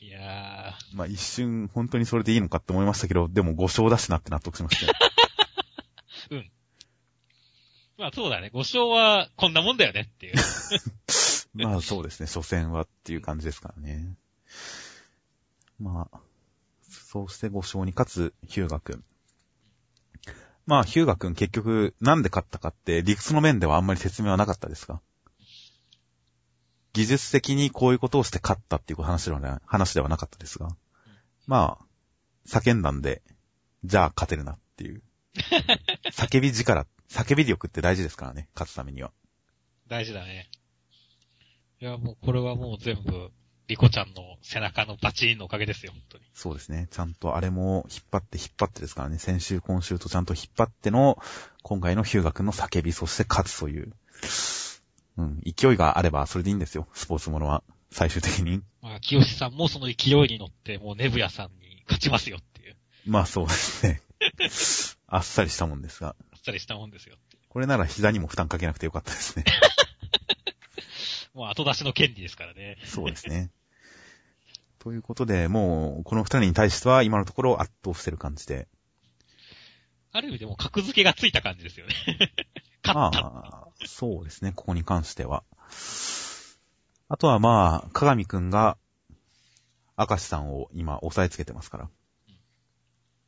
[0.00, 4.92] いやまあ一瞬本当にそれでいいのかって思いましたけど、でも5勝だしなって納得しました
[6.30, 6.38] よ。
[6.38, 6.44] ー、
[7.98, 8.50] まあそうだね。
[8.52, 10.34] 5勝はこんなもんだよねっていう。
[11.54, 14.16] まあそうですね、初戦はっていう感じですからね。
[15.78, 16.20] まあ、
[16.88, 19.04] そうして5勝に勝つヒューガ君。
[20.66, 25.00] まあヒューガ君結局なんで勝ったかって理屈の面ではあんまり説明はなかったですが。
[26.94, 30.68] 技術的にこういうことをして勝ったっていう話ではな話ではなかったですが。
[31.46, 31.84] まあ、
[32.48, 33.22] 叫んだんで、
[33.84, 35.02] じゃあ勝てるなっていう。
[36.16, 39.10] 叫び力、叫び力って大事ですからね、勝つためには。
[39.88, 40.48] 大事だね。
[41.80, 43.32] いや、もうこれはもう全部、
[43.66, 46.24] リコちゃんの背中のバチーンのおかげですよ、本当に。
[46.32, 46.86] そうですね。
[46.90, 49.18] ちゃんとあれも引っ張って引っ張ってですからね。
[49.18, 51.18] 先週、今週とちゃんと引っ張っての、
[51.62, 53.92] 今回のヒューガ君の叫び、そして勝つという。
[55.16, 55.40] うん。
[55.44, 56.86] 勢いがあればそれでいいんですよ。
[56.92, 57.64] スポーツものは。
[57.90, 58.62] 最終的に。
[58.82, 64.00] まあ、清さんもその勢いに乗って、もうネブヤさんに勝ちますよっていう、まあそうですね。
[65.06, 66.16] あっさりしたもんですが。
[66.32, 67.16] あっさりしたもんですよ。
[67.48, 69.44] これなら膝にも負担かけなくてよかったですね。
[71.34, 72.78] もう後出しの権利ですからね。
[72.84, 73.50] そうですね。
[74.78, 78.68] ということで、もう、この二人に対しては今のところ圧倒してる感じで。
[80.12, 81.94] ある意味でも格付けがついた感じですよね。
[82.84, 83.22] 勝った。
[83.22, 85.42] まあ、そうですね、ここに関しては。
[87.08, 88.76] あとはまあ、鏡くんが、
[89.96, 91.90] 明石さんを今押さえつけてますから。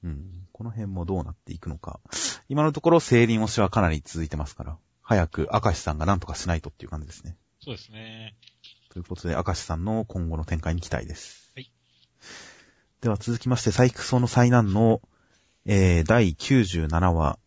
[0.05, 0.46] うん。
[0.57, 2.01] この辺もどうなっていくのか。
[2.49, 4.79] 今のところ、聖輪押しはかなり続いてますから。
[5.03, 7.37] 早く明石さんが何とかしないとっていう感じですね。
[7.63, 8.35] そうですね。
[8.89, 11.53] ということで、明石さんの今後の展開に期待です。
[11.55, 11.71] はい。
[13.03, 15.03] では続きまして、サイクソの災難の、
[15.67, 17.39] えー、第97話、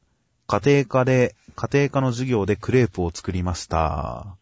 [0.46, 4.38] 家庭科で、家庭科の授業でクレープを作りました。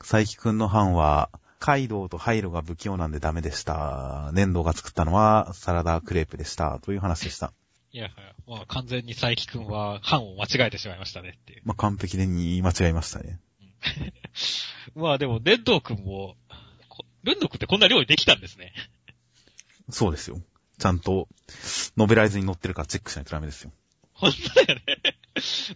[0.00, 4.32] 佐伯くんの班は、カイドウとハイロが不器用なんでダメでした。
[4.32, 6.80] 粘土が作ったのはサラダクレープでした。
[6.82, 7.52] という話でした。
[7.94, 8.10] いや、
[8.46, 11.62] まあ完全に佐伯くんは班を間違えてしまいましたねっていう。
[11.64, 13.38] まあ、完璧でに間違えましたね。
[14.94, 16.36] まあでも、レンドーくんも、
[16.88, 18.72] こレンドーくんってこんな料理できたんですね。
[19.90, 20.40] そうですよ。
[20.78, 21.28] ちゃんと、
[21.96, 23.72] ノベライズに載ってるかチェックしないとダメですよ。
[24.14, 25.16] 本当だよね。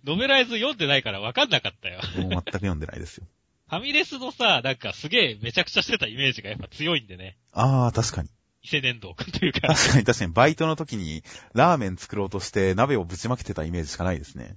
[0.04, 2.00] ノベライズ読んでないから分かんなかったよ。
[2.16, 3.26] もう全く読んでないですよ。
[3.68, 7.36] ファミレスのさ、なんかすげえめちゃくちゃしてたイメージがやっぱ強いんでね。
[7.52, 8.28] ああ、確かに。
[8.66, 9.68] 伊勢粘土くんというか。
[9.68, 11.22] 確かに確かに、バイトの時に
[11.54, 14.56] ラーメン作ろうとして鍋をぶちまけてたイメージしかないですね。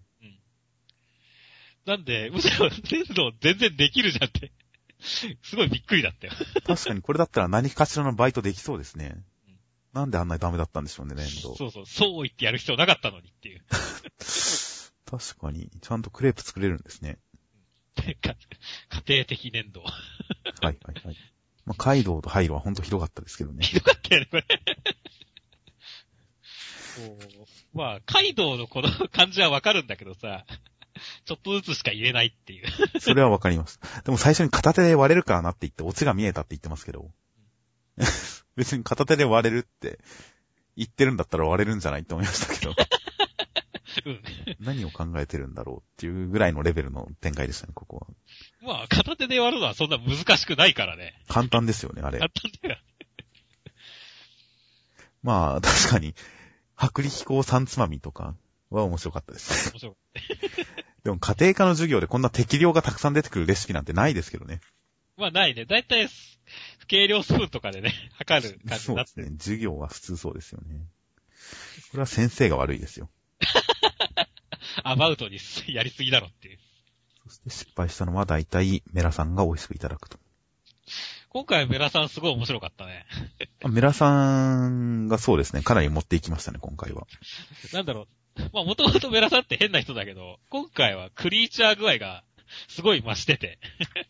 [1.86, 4.52] なんで、むしろ粘土全然できるじゃんって。
[5.00, 6.34] すごいびっくりだったよ。
[6.66, 9.60] 確かにこれだったら何かしらのバイトできそうですねうん。
[9.94, 11.56] なんであんなにダメだったんでしょうね、粘土。
[11.56, 13.64] そうそう、そう言ってやる必要なかったのにっていう。
[15.06, 17.20] 確かに、ちゃんとクレープ作れるんですね。
[18.22, 18.36] か
[19.06, 19.82] 家庭的粘土。
[19.82, 19.94] はい
[20.62, 21.16] はいはい。
[21.70, 23.64] まあ、カイドウとハイロはほんとひどかったですけどね。
[23.64, 24.44] ひどかったよね、これ。
[27.76, 30.46] まあ、カイドウのこの感じはわかるんだけどさ、
[31.26, 32.66] ちょっとずつしか入れないっていう。
[33.00, 33.80] それはわかります。
[34.04, 37.12] でも最初に片手で割れるからなって言って、オチが見えたって言ってますけど。
[38.58, 40.00] 別に片手で割れるって
[40.76, 42.74] 言ってるんだったら割れるんじゃないって思いましたけど。
[44.06, 44.24] うん。
[44.60, 48.08] 何を考えてるんだろうっていうぐらいのレベルの展開でしたね、ここは。
[48.62, 51.14] まあ、片手で割るのはそんな難しくないからね。
[51.28, 52.30] 簡単ですよね、あれ簡。
[52.30, 52.78] 単だよ。
[55.24, 56.14] まあ、確かに、
[56.76, 58.36] 薄力粉三つまみとか
[58.70, 59.72] は面白かったです。
[59.72, 59.96] 面白い。
[61.04, 64.60] でも家庭科の授業でこんな適量がたくさん出てくるレシピなんてないですけどね。
[65.18, 65.66] まあ、ないね。
[65.66, 66.10] だいたい、
[66.88, 69.18] 計量スプーンとかでね、測る感じになってる。
[69.18, 69.38] そうですね。
[69.38, 70.86] 授業は普通そうですよね。
[71.92, 73.10] これは先生が悪いですよ。
[74.84, 76.60] アバウトにやりすぎだろっていう。
[77.28, 80.18] そして失敗したのは大体メラさんが美味しくいただくと。
[81.30, 83.06] 今回メラさんすごい面白かったね。
[83.64, 87.06] あ メラさんがそうですね、かなり持っていきましたね、今回は。
[87.72, 88.42] なんだろう。
[88.54, 92.24] まあ、もともとメラさんって変な人だけど、今回はクリーチャー具合が
[92.68, 93.60] すごい増してて、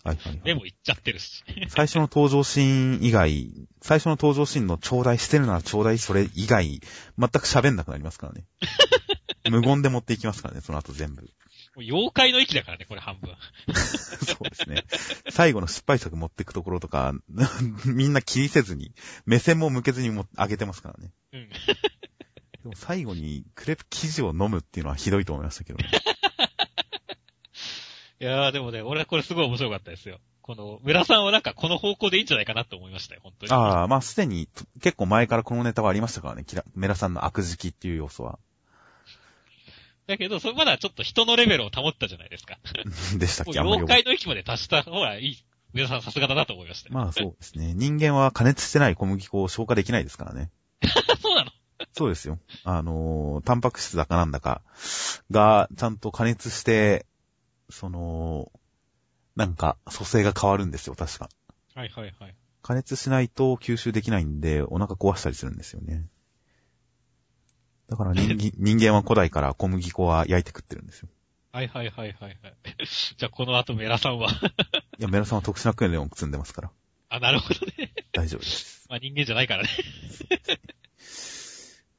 [0.03, 0.41] はいはい、はい。
[0.45, 1.43] 目もいっちゃってるし。
[1.67, 8.45] 最初の登場シーン以外、最初の登場シーンの頂戴してるなら頂戴それ以外、全く喋んなくなりますからね。
[9.49, 11.29] 無言で持っていきますからね、その後全部。
[11.77, 13.35] 妖怪の域だからね、これ半分。
[13.75, 14.83] そうですね。
[15.29, 17.13] 最後の失敗作持っていくところとか、
[17.85, 18.93] みんな気にせずに、
[19.25, 21.11] 目線も向けずにも上げてますからね。
[21.33, 21.49] うん。
[21.49, 21.55] で
[22.65, 25.89] も最後にクレープ生地を飲むっていうのはひどいと思いましたけどね。
[28.21, 30.19] いやーでもね、俺はこれすごい面白かったですよ。
[30.41, 33.51] この、メラさんはなんかこの方向でいいんじゃないかなって思いましたよ、本当に。
[33.53, 34.49] ああ、まあすでに
[34.81, 36.43] 結構前からこのネタはありましたからね。
[36.43, 38.39] キラメラさんの悪事っていう要素は。
[40.09, 42.57] だけど、それまだちょっと人のレベルを保ったじゃないですか。
[43.17, 43.59] でしたっけ？
[43.59, 45.37] あんまり妖怪の域まで達した方がいい。
[45.71, 46.95] メラさんさすがだなと思いましたよ。
[46.95, 47.73] まあそうですね。
[47.75, 50.49] 人間は加熱してない小麦粉を消化できないですからね。
[51.21, 51.51] そうなの？
[51.93, 52.39] そうですよ。
[52.63, 54.63] あのー、タンパク質だかなんだか
[55.29, 57.05] がちゃんと加熱して、
[57.69, 58.51] その、
[59.35, 61.29] なんか組成が変わるんですよ、確か。
[61.75, 62.35] はいはいはい。
[62.63, 66.05] 加熱しないと吸収できないんで、お腹壊したりするんですよね。
[67.89, 71.09] だから 人間人間は古代から小麦粉は焼いて食ってるんですよ。
[71.51, 72.55] はいはいはいはいはい。
[73.17, 74.29] じゃあこの後メラさんは。
[74.99, 76.71] いや、メラさんは特殊な訓練を積んでますから。
[77.09, 77.93] あ、なるほどね。
[78.13, 78.85] 大丈夫です。
[78.89, 79.69] まあ人間じゃないからね。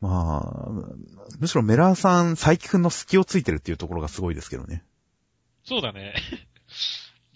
[0.00, 0.70] まあ、
[1.38, 4.82] むしろメラさん、佐伯くんの隙をついてるっていうところがすごいですけどね。
[5.64, 6.14] そうだね。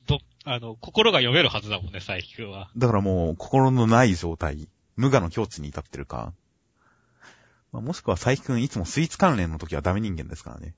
[0.06, 2.70] ど、あの、心が読めるはずだもんね、佐伯くんは。
[2.76, 6.32] だからもう、心のない状態、無我の境地に至ってるか。
[7.74, 10.76] まあ、もしくは佐伯くんいつもスイーツ関連の時はダメ人間ですからね。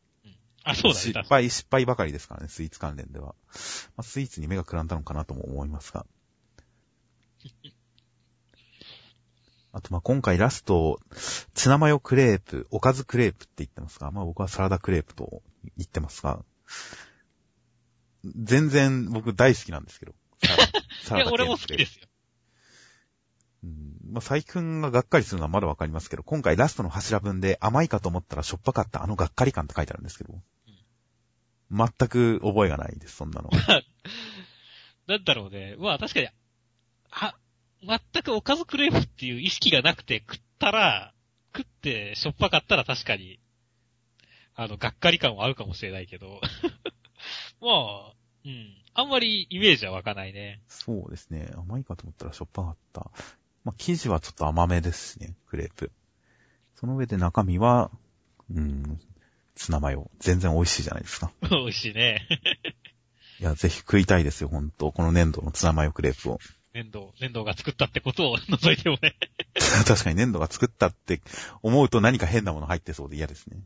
[0.65, 1.05] あ、そうだね。
[1.05, 3.27] 失敗、失敗ばかりですからね、スイーツ関連では。
[3.27, 3.35] ま
[3.99, 6.07] あ、スイーツに目がくらんだのかなとも思いますが。
[9.73, 10.99] あと、ま、今回ラスト、
[11.53, 15.43] ツナマヨクレープ、おかずクレープって言ってますが、まあ僕はサラダクレープと
[15.77, 16.43] 言ってますが、
[18.25, 20.15] 全然僕大好きなんですけど。
[20.43, 20.73] サラダ
[21.05, 22.07] サいや、俺も好きですよ。
[23.65, 30.35] うんまあ、佐伯くんががっかりするのはまだわかりますけど、今回ラストの柱文で甘いかと思ったらしょっぱかったあのがっかり感って書いてあるんですけど、
[31.71, 33.51] 全く覚えがないです、そんなの。
[35.07, 35.77] なんだろうね。
[35.79, 36.29] まあ確かに、
[37.11, 37.35] あ、
[37.83, 41.13] 全くおかずクレープっていう意識がなくて食ったら、
[41.57, 43.41] 食ってしょっぱかったら確かに、
[44.55, 46.41] あの、がっかり感はあるかもしれないけど、
[47.61, 48.15] まあ、
[48.45, 48.75] うん。
[48.95, 50.63] あんまりイメージは湧かないね。
[50.69, 51.51] そうですね。
[51.55, 53.11] 甘いかと思ったらしょっぱかった。
[53.67, 55.91] まあ、生地はちょっと甘めですしね、クレープ。
[56.77, 57.91] その上で中身は、
[58.49, 59.01] うん、
[59.57, 60.09] ツナマヨ。
[60.21, 61.33] 全然美味しいじゃないですか。
[61.51, 62.29] 美味しいね。
[63.41, 64.93] いや、ぜひ食いたいですよ、ほんと。
[64.93, 66.39] この粘土のツナマヨクレープを。
[66.75, 69.17] 粘土、粘土が作ったってことを 除いてもね。
[69.85, 71.21] 確かに粘土が作ったって
[71.61, 73.59] 思うと何か変なもの入ってそうで嫌ですね。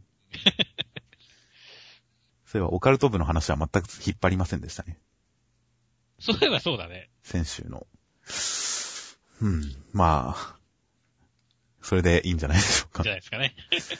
[2.47, 4.99] そういえば、オカルト部の話は全く引っ張りませんでしたね。
[6.21, 7.11] そういえばそうだね。
[7.23, 7.87] 先週の。
[9.40, 10.57] うん、まあ、
[11.83, 13.12] それでいいんじゃないでしょうかじゃ。
[13.12, 13.55] ないですかね。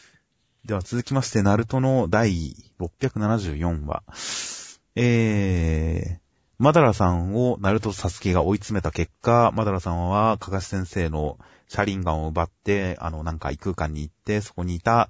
[0.65, 4.03] では続きまして、ナルトの第674話。
[4.95, 6.19] えー、
[6.59, 15.09] マダラさんをナルトとサスケが追い詰めた結果、マダラさんはカカシ先生の車輪ガンを奪って、あの、なんか異空間に行って、そこにいた、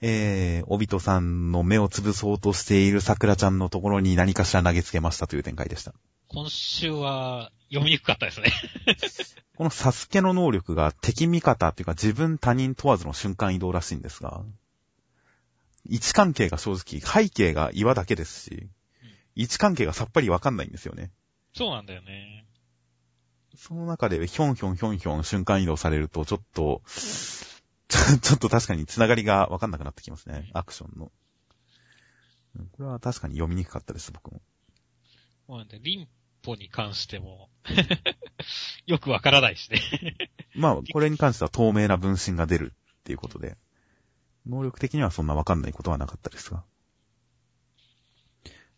[0.00, 5.92] えー、オビトさんの目を潰そうとしている桜ちゃんのところに何かしら投げつけましたという展開でした。
[6.28, 8.52] 今週は読みにくかったですね。
[9.58, 14.44] このサスケの能力が敵味方っていうか自分他人問わずの瞬間移動らしいんですが、
[15.84, 18.68] 位置関係が正直、背景が岩だけですし、
[19.34, 21.10] 位置関係がさっぱりわかんないんですよね。
[21.54, 22.46] そうなんだよね。
[23.56, 30.50] その中でヒョンヒョンヒョンヒョン瞬間移動されるとちょっと、ちょっと確かに繋がりがわかんなくなってきますね。
[30.52, 31.06] アクションの。
[31.06, 31.10] こ
[32.78, 34.40] れは確かに読みにくかったです、僕も。
[35.48, 36.08] もうなんで、リン
[36.42, 37.48] ポに関しても、
[38.86, 39.80] よくわからないしね。
[40.54, 43.56] まあ、これに関しては透明な分身が出るっていうことで、
[44.46, 46.64] 能力的にはそんなわかんないことはなかったですが。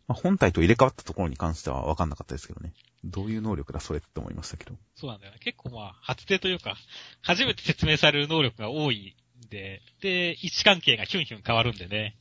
[0.08, 2.72] まあ、本体と入れ替わったところに関してはわかんなかったですけどね。
[3.04, 4.74] どういう能力だそれって思いましたけど。
[4.96, 5.38] そうなんだよね。
[5.38, 6.76] 結構まあ、初手というか、
[7.22, 12.16] 初めて説明される能力が多いんで、で、位置関係がヒュンヒュン変わるんでね。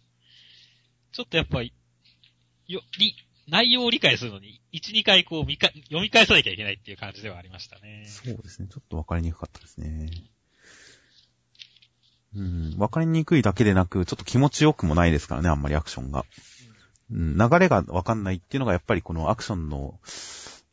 [1.12, 1.74] ちょっとやっぱり、
[2.68, 3.16] よ、り、
[3.50, 8.06] 内容を理解するのに、1、2回こう読み返さなきゃいけないっていう感じではありましたね。
[8.08, 8.68] そうですね。
[8.72, 10.10] ちょっとわかりにくかったですね。
[12.36, 16.26] うん、わかりにくいだけでなく、ちょっと気持ちよくもないですからね、あんまりアクションが。
[17.12, 20.00] うん、流れがわかんないっていうのがやっぱりこのアクションの、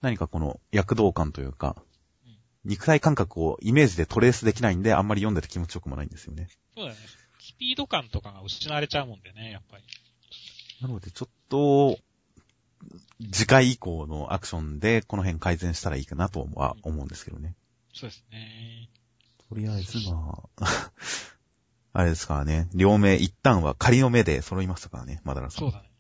[0.03, 1.83] 何かこの躍動感というか、
[2.65, 6.49] 肉体感覚をイメージでトレースできないんで、あんまり読んでて気持ちよくもないんですよね。
[6.77, 6.99] そうだね。
[7.41, 9.85] スピード感とかが失われちゃうもんでね、やっぱり。
[10.83, 11.99] なのでちょっと、
[13.33, 17.55] 次回以降のアクションでこの辺改善したらいいかなとは思うんですけどね。
[17.95, 18.91] そうですね。
[19.49, 20.93] とりあえずまあ、
[21.93, 25.59] あれですからね、両目一旦は仮の目で揃いましたからね、マダラさん。
[25.61, 25.91] そうだね。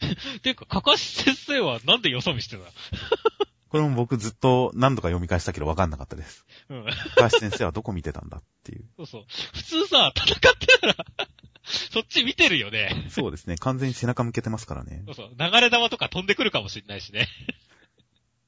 [0.42, 2.64] ていうか、かかし先生はなんでよそ見してた
[3.68, 6.46] これも僕ずっと何度か読み返したけど分かんなかったです。
[6.70, 6.86] うん。
[7.16, 8.88] 高橋先生はどこ見てたんだっていう。
[8.96, 9.24] そうそう。
[9.52, 10.96] 普通さ、戦ってたら、
[11.92, 13.06] そっち見てるよね。
[13.10, 13.56] そうですね。
[13.56, 15.12] 完全に背中向けてますからねそ。
[15.12, 15.30] うそう。
[15.38, 17.28] 流れ玉とか飛んでくるかもしれないしね。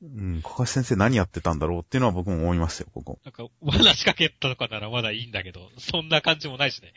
[0.02, 3.20] うん、高橋先生何やってたんだろうっていうのは僕も思いましたよ、ここ。
[3.24, 6.94] なんか、罠仕掛けたとかならまだいいんだけど、そんな感じもないしね。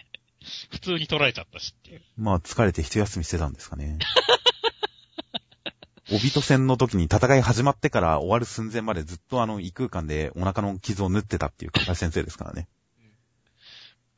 [0.71, 2.01] 普通に取られちゃったしっていう。
[2.17, 3.99] まあ疲れて一休みしてたんですかね。
[6.11, 12.67] おびと戦の時に戦い始まってから終わる寸前までずっとあの異空間でお腹の傷を縫ってたっていう高橋先生ですからね。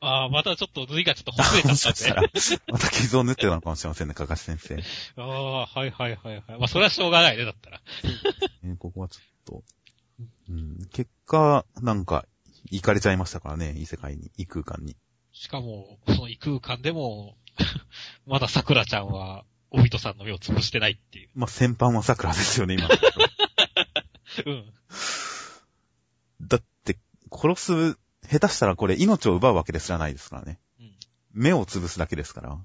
[0.06, 2.10] ああ、またちょっと縫いがちょっとほぐれちゃったんで。
[2.14, 2.22] ら、
[2.68, 4.76] また傷を縫ってたのかもしれませんね、高橋先生。
[5.16, 6.44] ああ、はいはいはいはい。
[6.50, 7.80] まあ、それはしょうがないね、だったら。
[8.62, 9.62] えーここはちょっと、
[10.48, 12.24] うん、結果、なんか、
[12.70, 14.96] 行かれちゃいましたからね、異世界に、異空間に。
[15.32, 17.36] しかも、その異空間でも、
[18.26, 21.30] まだ桜ちゃんは、おびとさんの目を潰してないっていう。
[21.34, 22.88] まあ、先般は桜ですよね、今。
[24.46, 24.72] うん。
[26.42, 26.96] だって、
[27.32, 27.54] 殺
[27.92, 27.98] す、
[28.30, 30.58] 下手したらこれ命を奪うわけですらないですからね。
[30.80, 30.92] うん。
[31.32, 32.58] 目を潰すだけですから。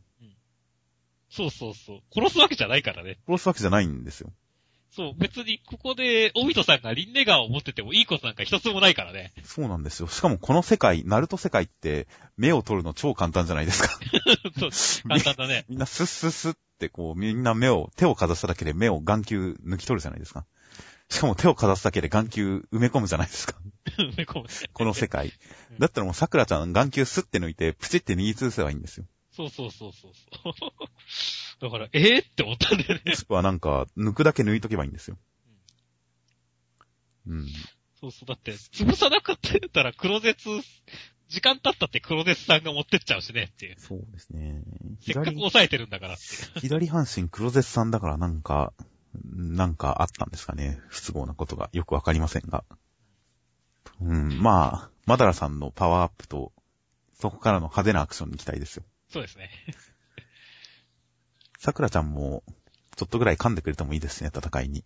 [1.31, 2.01] そうそうそう。
[2.13, 3.17] 殺すわけじゃないからね。
[3.25, 4.31] 殺すわけじゃないんですよ。
[4.91, 9.31] そう、別にここで、おびとさんがリンネガーを持っててもいいことなんか一つもないからね。
[9.45, 10.07] そうなんですよ。
[10.07, 13.87] しかもこの世界、ナルト世界って、目を取るの超簡単じゃないですか。
[14.59, 15.65] そう、簡単だね。
[15.69, 20.45] みんなスッスッスッってこう、みんな目を、手をかざしただけで目を眼球抜き取るじゃないですか。
[21.11, 23.55] しかも手をかざすだけで眼球埋め込むじゃないですか。
[23.97, 25.33] 埋め込むねこの世界
[25.71, 25.77] うん。
[25.77, 29.05] だったらもう桜ちゃん眼球スッて抜いて、プチって握りつぶせばいいんですよ。
[29.31, 30.11] そうそうそうそう。
[31.61, 33.13] だから、ええって思ったんだよねも。
[33.13, 35.17] しくはなんか、抜くだけ抜いとけばいいんですよ。
[37.27, 37.47] うん。
[37.99, 38.25] そうそう。
[38.25, 39.37] だって、潰さなかっ
[39.71, 40.47] たら黒絶、
[41.27, 43.75] 時間経ったって黒絶さんが持ってっちゃうしねっていう。
[43.79, 44.63] そうですね。
[45.01, 46.59] せっかく左、抑えてるんだからって。
[46.61, 48.73] 左半身黒絶さんだからなんか、
[49.23, 50.79] なんかあったんですかね。
[50.87, 52.63] 不都合なことがよくわかりませんが。
[54.01, 56.51] うん、まあ、マダラさんのパワーアップと、
[57.19, 58.83] そこからの派手なアクションに期待ですよ。
[59.09, 59.49] そうですね。
[61.59, 62.43] 桜ちゃんも、
[62.95, 64.83] ちょっとぐらい噛んでくれてもいいですね、戦いに。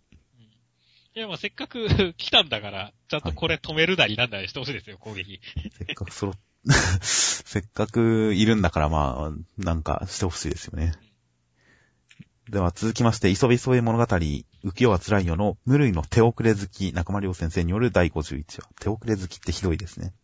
[1.14, 5.40] いや、まあせっかく 来たんだから、ちゃんとこれ止めるなりなんだりしてほしいですよ、攻撃。
[5.78, 6.38] せっかく揃っ、
[7.00, 10.92] せっかくいるんだからまあ、なんかしてほしいですよね。
[12.48, 14.44] では続きまして、磯部磯部物語、浮
[14.76, 18.68] 世は辛いよの無類の手遅れ好き、中間良先生による第51話。
[18.80, 20.14] 手遅れ好きってひどいですね。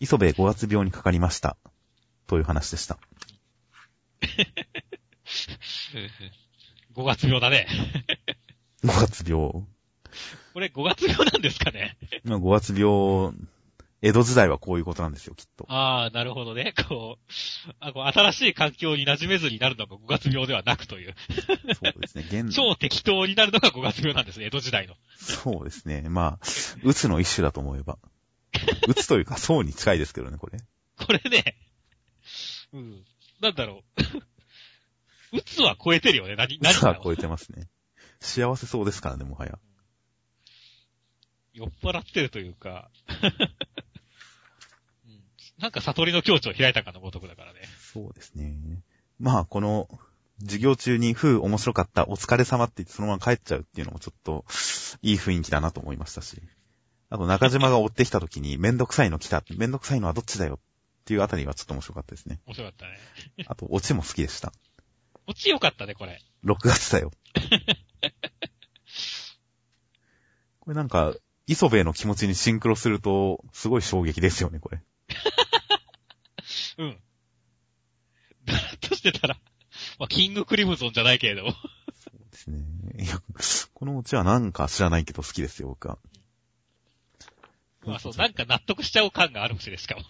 [0.00, 1.58] 磯部5月病にかかりました。
[2.26, 2.98] という話でした。
[6.96, 7.66] 5月病だね。
[8.82, 9.66] 5月病。
[10.54, 11.98] これ5月病なんですかね。
[12.24, 13.34] まあ5月病、
[14.00, 15.66] 江戸時代はこういうことなんですよ、きっと。
[15.68, 16.72] ああ、なるほどね。
[16.88, 21.16] こう、あこう新しい環境に馴染めずになるのが5月病ではなくという。
[21.74, 24.94] そうですね、現 超適当になるのが5月病なんですね、江戸時代の。
[25.16, 26.02] そうですね。
[26.08, 26.46] まあ、
[26.84, 27.98] うつの一種だと思えば。
[28.86, 30.58] うつというか、そうに近いですけどね、これ。
[30.96, 31.56] これね、
[32.72, 33.04] うん。
[33.40, 33.84] なんだろ
[35.32, 35.38] う。
[35.38, 37.68] うつは超えてるよね、何、う何つは超えてますね。
[38.20, 39.58] 幸せそうですからね、もはや。
[41.52, 42.90] 酔っ払ってるというか、
[43.22, 43.30] うん、
[45.58, 47.60] なんか悟りの境地を開いたかのごとくだからね。
[47.92, 48.82] そうですね。
[49.18, 49.88] まあ、この、
[50.40, 54.44] 授業中に、ふう面白かった、お疲れ様って言ってそのまま帰っちゃうっていうのもちょっと、
[55.02, 56.40] いい雰囲気だなと思いましたし。
[57.10, 59.42] あと、中島が追ってきた時に、めんどくさいの来た。
[59.56, 60.58] めんどくさいのはどっちだよっ
[61.04, 62.38] ていうあたりはちょっと面白かったですね。
[62.46, 62.98] 面白かったね。
[63.48, 64.52] あと、オチも好きでした。
[65.26, 66.22] オチ良かったね、これ。
[66.44, 67.10] 6月だよ。
[70.60, 71.14] これなんか、
[71.46, 74.82] 磯部の気持ちにシンクロすると、すごい衝撃ですよね、これ。
[76.78, 76.98] うん。
[78.44, 79.36] だらっとしてたら、
[79.98, 81.50] まあ、キングクリムゾンじゃないけれども。
[81.50, 81.56] で
[82.38, 82.64] すね。
[82.98, 83.20] いや、
[83.74, 85.98] このオチはなんか知らないけど好きですよ、僕は。
[87.84, 90.02] まあそう、なんか納得しちゃう感があるしね、しかも。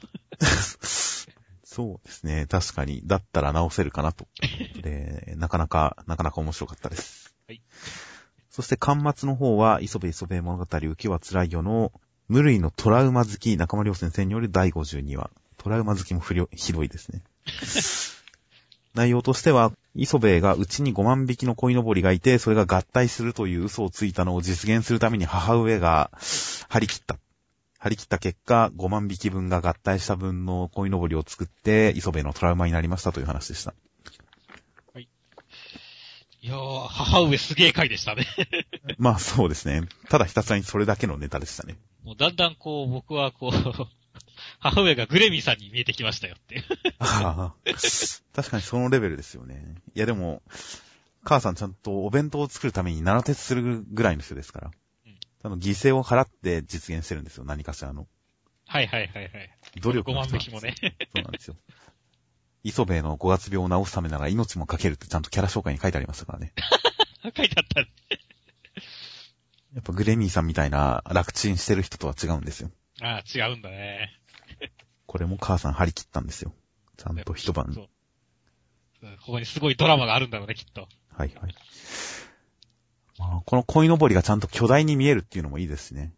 [1.65, 2.47] そうですね。
[2.49, 3.03] 確かに。
[3.05, 4.27] だったら直せるかなと。
[4.83, 7.35] で、なかなか、なかなか面白かったです。
[7.47, 7.63] はい。
[8.51, 11.93] そして、巻末の方は、磯部磯部物語、浮きは辛いよの、
[12.27, 15.31] 無類のトラウマ好き、中間良先生による第52話。
[15.59, 17.23] トラウマ好きも不良ひどいですね。
[18.95, 26.11] 内容としては、磯部がうちに5万匹の鯉のぼりがいて、それが合体するという嘘をついたのを実現するために母上が
[26.69, 27.19] 張り切った。
[27.79, 33.75] 張り切った結果、5万匹分が合体した分の鯉のぼりを作って、磯部のトラウマになりましたという話でした。
[36.41, 38.25] いやー、母上すげえ回でしたね。
[38.97, 39.89] まあそうですね。
[40.09, 41.77] ただひたすらにそれだけのネタでしたね。
[42.05, 43.53] もうだんだんこう、僕はこう、
[44.59, 46.65] 母上がグレミーさんに見えてきましたよって
[48.35, 49.75] 確かにそのレベルですよね。
[49.95, 50.43] いやでも、
[51.25, 54.71] 母さんちゃんとお弁当を作るために七鉄するぐらいの人ですから
[55.07, 55.19] うん。
[55.43, 57.45] 多分犠牲を払って実現してるんですよ。
[57.45, 58.07] 何かしらの。
[58.67, 59.31] はいはいはいはい。
[59.81, 60.97] 努力5の人なんです万匹もね。
[61.15, 61.57] そうなんですよ。
[62.65, 66.53] 磯部の五月病を治すためなら命もかけるってちゃんとキャラ紹介に書いてありましたからね。
[67.23, 67.81] 書いてあった。
[67.81, 67.87] や
[69.81, 72.71] っぱグレミーさんみたいな楽ちんしてる人とは違うんですよ。
[73.01, 74.11] ああ、違うんだね。
[75.07, 76.53] これも母さん張り切ったんですよ。
[76.97, 77.75] ちゃんと一晩。
[77.75, 80.89] ここにすごいドラマがあるんだろうね、きっと。
[81.17, 81.55] はいはい。
[83.19, 86.13] まあ、この鯉のぼりがちゃんと巨大に見えるっていうのもいいですしね。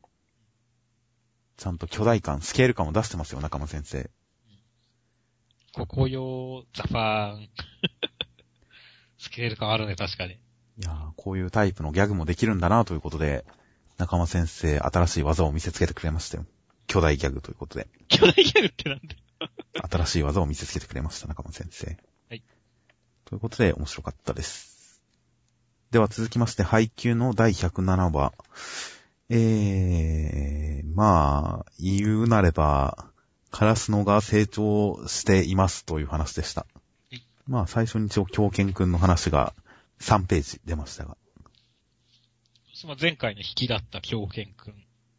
[1.57, 4.11] ちゃんと巨大感、スケール感を出してますよ、中間先生。
[5.72, 7.49] ここよ、ザファン。
[9.18, 10.35] スケール感あるね、確かに。
[10.35, 10.39] い
[10.78, 13.45] やーこういうタイプのギャグもできるんだなということで、
[13.99, 16.47] 中間先生、新しい技を見せつけてくれましたよ。
[16.91, 17.86] 巨大ギャグということで。
[18.09, 19.49] 巨大ギャグってなんだよ。
[19.93, 21.97] 新しい技を見せつけてくれました、中間先生。
[22.28, 22.43] はい。
[23.26, 25.01] ということで、面白かったです。
[25.93, 28.32] では続きまして、配給の第107話。
[29.28, 33.07] えー、まあ、言うなれば、
[33.53, 36.66] カラスノが成長していますという話でした
[37.12, 37.18] い。
[37.47, 39.55] まあ、最初に一応、狂犬くんの話が
[40.01, 41.16] 3ページ出ましたが。
[42.84, 44.74] まあ前回の引きだった狂犬くん。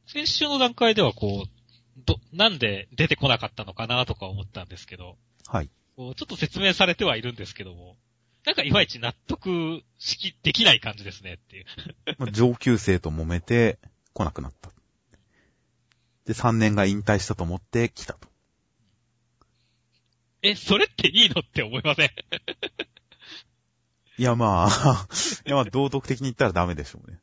[0.08, 1.61] 先週の段階ではこう、
[2.06, 5.70] ど、なんで出てこなかったのかなとか思ったんですけど、はい。
[5.96, 7.98] こうちょっと説明されてはいるんですけども、
[8.46, 11.66] なんかいまいち納得しき、できない感じですねっていう。
[12.18, 13.80] まあ上級生と揉めて
[14.14, 14.72] 来なくなった。
[16.26, 18.30] で、3年が引退したと思って来たと。
[20.44, 22.10] え、それっていいのって思いません？
[24.18, 25.08] いや、まあ、
[25.46, 27.20] いや、まあ、道徳的に言ったらダメでしょうね。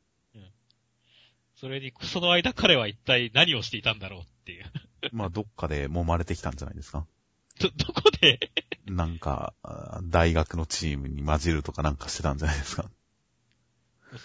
[1.60, 4.64] それに、その間彼は一体何をしていたんだろうっていう。
[5.12, 7.06] まあ、どっかで揉まれてきたんじゃないですか。
[7.60, 8.38] ど、どこで？
[8.86, 12.90] なんか、あ大学のチームに混じるとかなんかしてたんじゃないですか。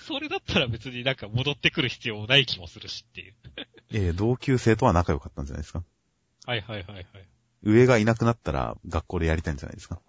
[0.07, 3.35] それだったら別になんか戻ってくる必要もない気もするしっていう。
[3.91, 5.83] えー同級生とは仲良かったんじゃないですか。
[6.45, 7.05] はいはいはいはい。
[7.63, 10.01] 上がいなくなったら学校でやりたいんじゃないですか。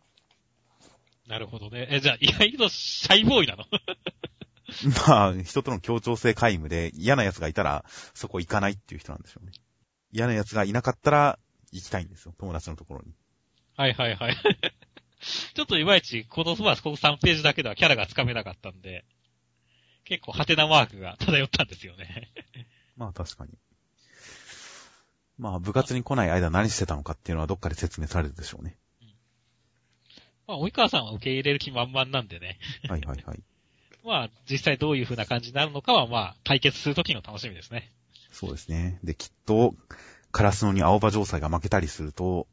[1.27, 1.89] なるほどね。
[1.91, 3.65] え、じゃあ意外とシャイボーイなの？
[5.09, 7.85] まあ、人との協調性皆無で嫌な奴がいたら
[8.15, 9.53] そこ行かないっていう人なんでしょうね。
[10.13, 11.39] 嫌な奴がいなかったら
[11.73, 12.35] 行きたいんですよ。
[12.39, 13.13] 友達のところに。
[13.77, 14.37] はいはいはい。
[15.55, 19.05] ちょっといまいち、この、まあ、この3ページだけではキャラがつかめなかったんで、
[20.05, 22.33] 結構ハテナマークが 漂ったんですよね。
[22.97, 23.59] まあ確かに。
[25.37, 28.77] まあ部活に来ない間何してたのかっていうのはどっかで説明されるでしょうね。
[30.47, 32.59] まあ、及川さんは受け入れる気満々なんでね。
[32.89, 33.43] はいはいはい。
[34.05, 37.91] まあ、実際どういう風な感じになるのかは、まあ、対決するときの楽しみですね。
[38.31, 38.99] そうですね。
[39.03, 39.75] で、きっと、
[40.31, 42.47] カラスノに青葉城西が負けたりすると、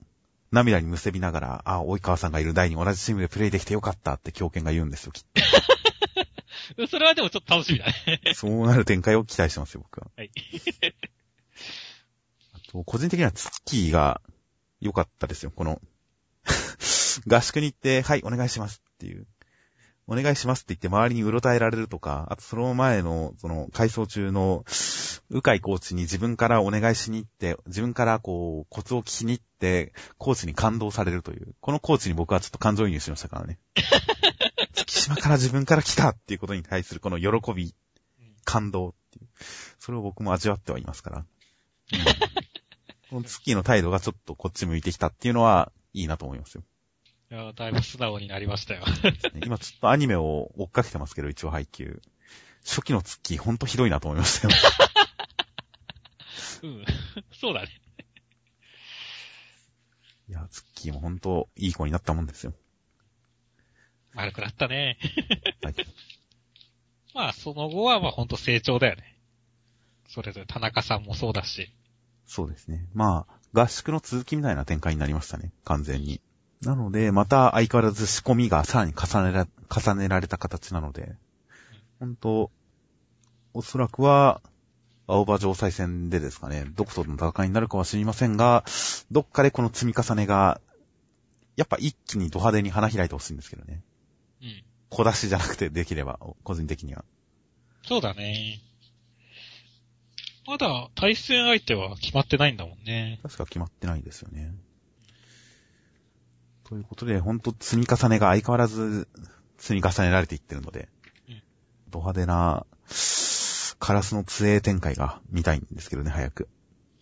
[0.52, 5.24] 涙にむせびながら、あ、及川さんがいる代に同じチームでプレイできてよかったって狂犬が言うんですよ、きっ
[6.90, 8.22] それはでもちょっと楽しみだね。
[8.24, 8.34] と。
[8.34, 10.10] そうなる展開を期待してますよ、僕は。
[10.16, 10.32] はい。
[12.54, 14.22] あと、個人的にはツッキーが
[14.80, 15.82] 良かったですよ、この、
[17.28, 19.28] 合宿に行って、はい、お願いしますっていう。
[20.08, 24.64] お願いしますって言って周りにうろたえられるとか、あとその前の、その、回想中の、
[25.30, 31.56] 鵜飼コーチに自分からお願いしに行って、自分からこう、コツを聞きに行って、コーチに感動されるという。
[31.62, 33.60] このコーチに僕はちょっと感情移入しましたからね。
[34.74, 37.74] 月島から自分から来たっていうことに対するこの喜び、
[38.44, 39.28] 感動っていう。
[39.80, 41.18] それを僕も味わってはいますから。
[41.94, 42.32] うん
[43.12, 46.64] このツッキーの態度がちょっとこっち向いてきたっていうのは、いいなと思いますよ。
[47.32, 48.84] いや、だいぶ素直になりましたよ。
[49.46, 52.02] 今ちょっとアニメを追っかけてますけど、一応配給。
[52.66, 54.54] 初期のツッキーほんとひどいなと思いましたよ。
[56.64, 56.86] うん。
[57.32, 57.70] そうだね。
[60.28, 62.54] いや、ツッキーもほんといい子になったもんですよ。
[64.14, 64.98] 悪くなったね。
[65.64, 65.76] はい。
[67.14, 69.18] まあ、その後はまあほんと成長だよね。
[70.10, 71.74] それぞれ田中さんもそうだし。
[72.26, 72.90] そうですね。
[72.94, 75.54] まあ、合宿の続きみたいな展開になりましたね。
[75.64, 76.22] 完全に。
[76.62, 81.16] なので、また相変わらず仕込みがさらに重ねら、重ねられた形なので、
[82.00, 82.52] 本当
[83.54, 84.42] おそらくは、
[85.08, 88.64] 青葉城西戦でですかね、どことの戦いになるかは知りませんが、
[89.12, 90.62] どっかでこの積み重ねが、
[91.58, 93.82] やっぱ一気にド派手に花開いてほしいんですけどね。
[94.42, 94.64] うん。
[94.90, 97.04] 小出しじゃなくてできれば、個人的には。
[97.84, 98.62] そうだね。
[100.48, 103.20] まだ対戦相手は決まってないんだもんね。
[103.22, 104.54] 確か決まってないですよね。
[106.72, 109.10] ということで、ほんと積み重ねが相変わらず
[109.58, 110.88] 積み重ねられていってるので、
[111.28, 111.44] うん
[111.90, 112.66] ド派手な、
[113.80, 116.48] カラスの杖展開が見たいんですけどね、早く。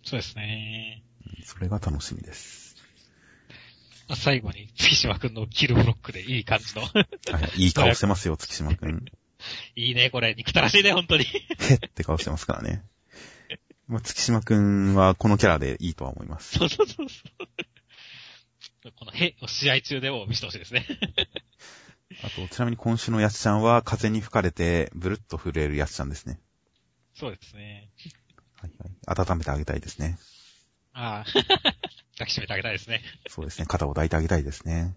[0.03, 1.03] そうですね。
[1.45, 2.77] それが楽しみです。
[4.07, 6.81] まあ最後に月島くんのキルブロックでいい感じの。
[6.81, 6.89] は
[7.55, 9.05] い、いい顔してますよ、月島くん。
[9.77, 10.33] いいね、これ。
[10.33, 11.25] 憎たらしいね、本当に。
[11.25, 12.83] へって顔してますからね。
[13.87, 16.57] まあ、月島くんはこのキャラでいいとは思います。
[16.57, 17.47] そうそうそうそう。
[18.97, 20.85] このへを試合中でも見せてほしいですね。
[22.23, 26.39] あと、ちなみに今週のやつちゃんは風に吹かれてブルッと震えるやつちゃんですね。
[27.15, 27.89] そうですね。
[28.61, 29.21] はいはい。
[29.29, 30.17] 温めてあげたいですね。
[30.93, 31.25] ああ。
[32.19, 33.01] 抱きしめてあげたいですね。
[33.27, 33.65] そうですね。
[33.65, 34.95] 肩を抱いてあげたいですね。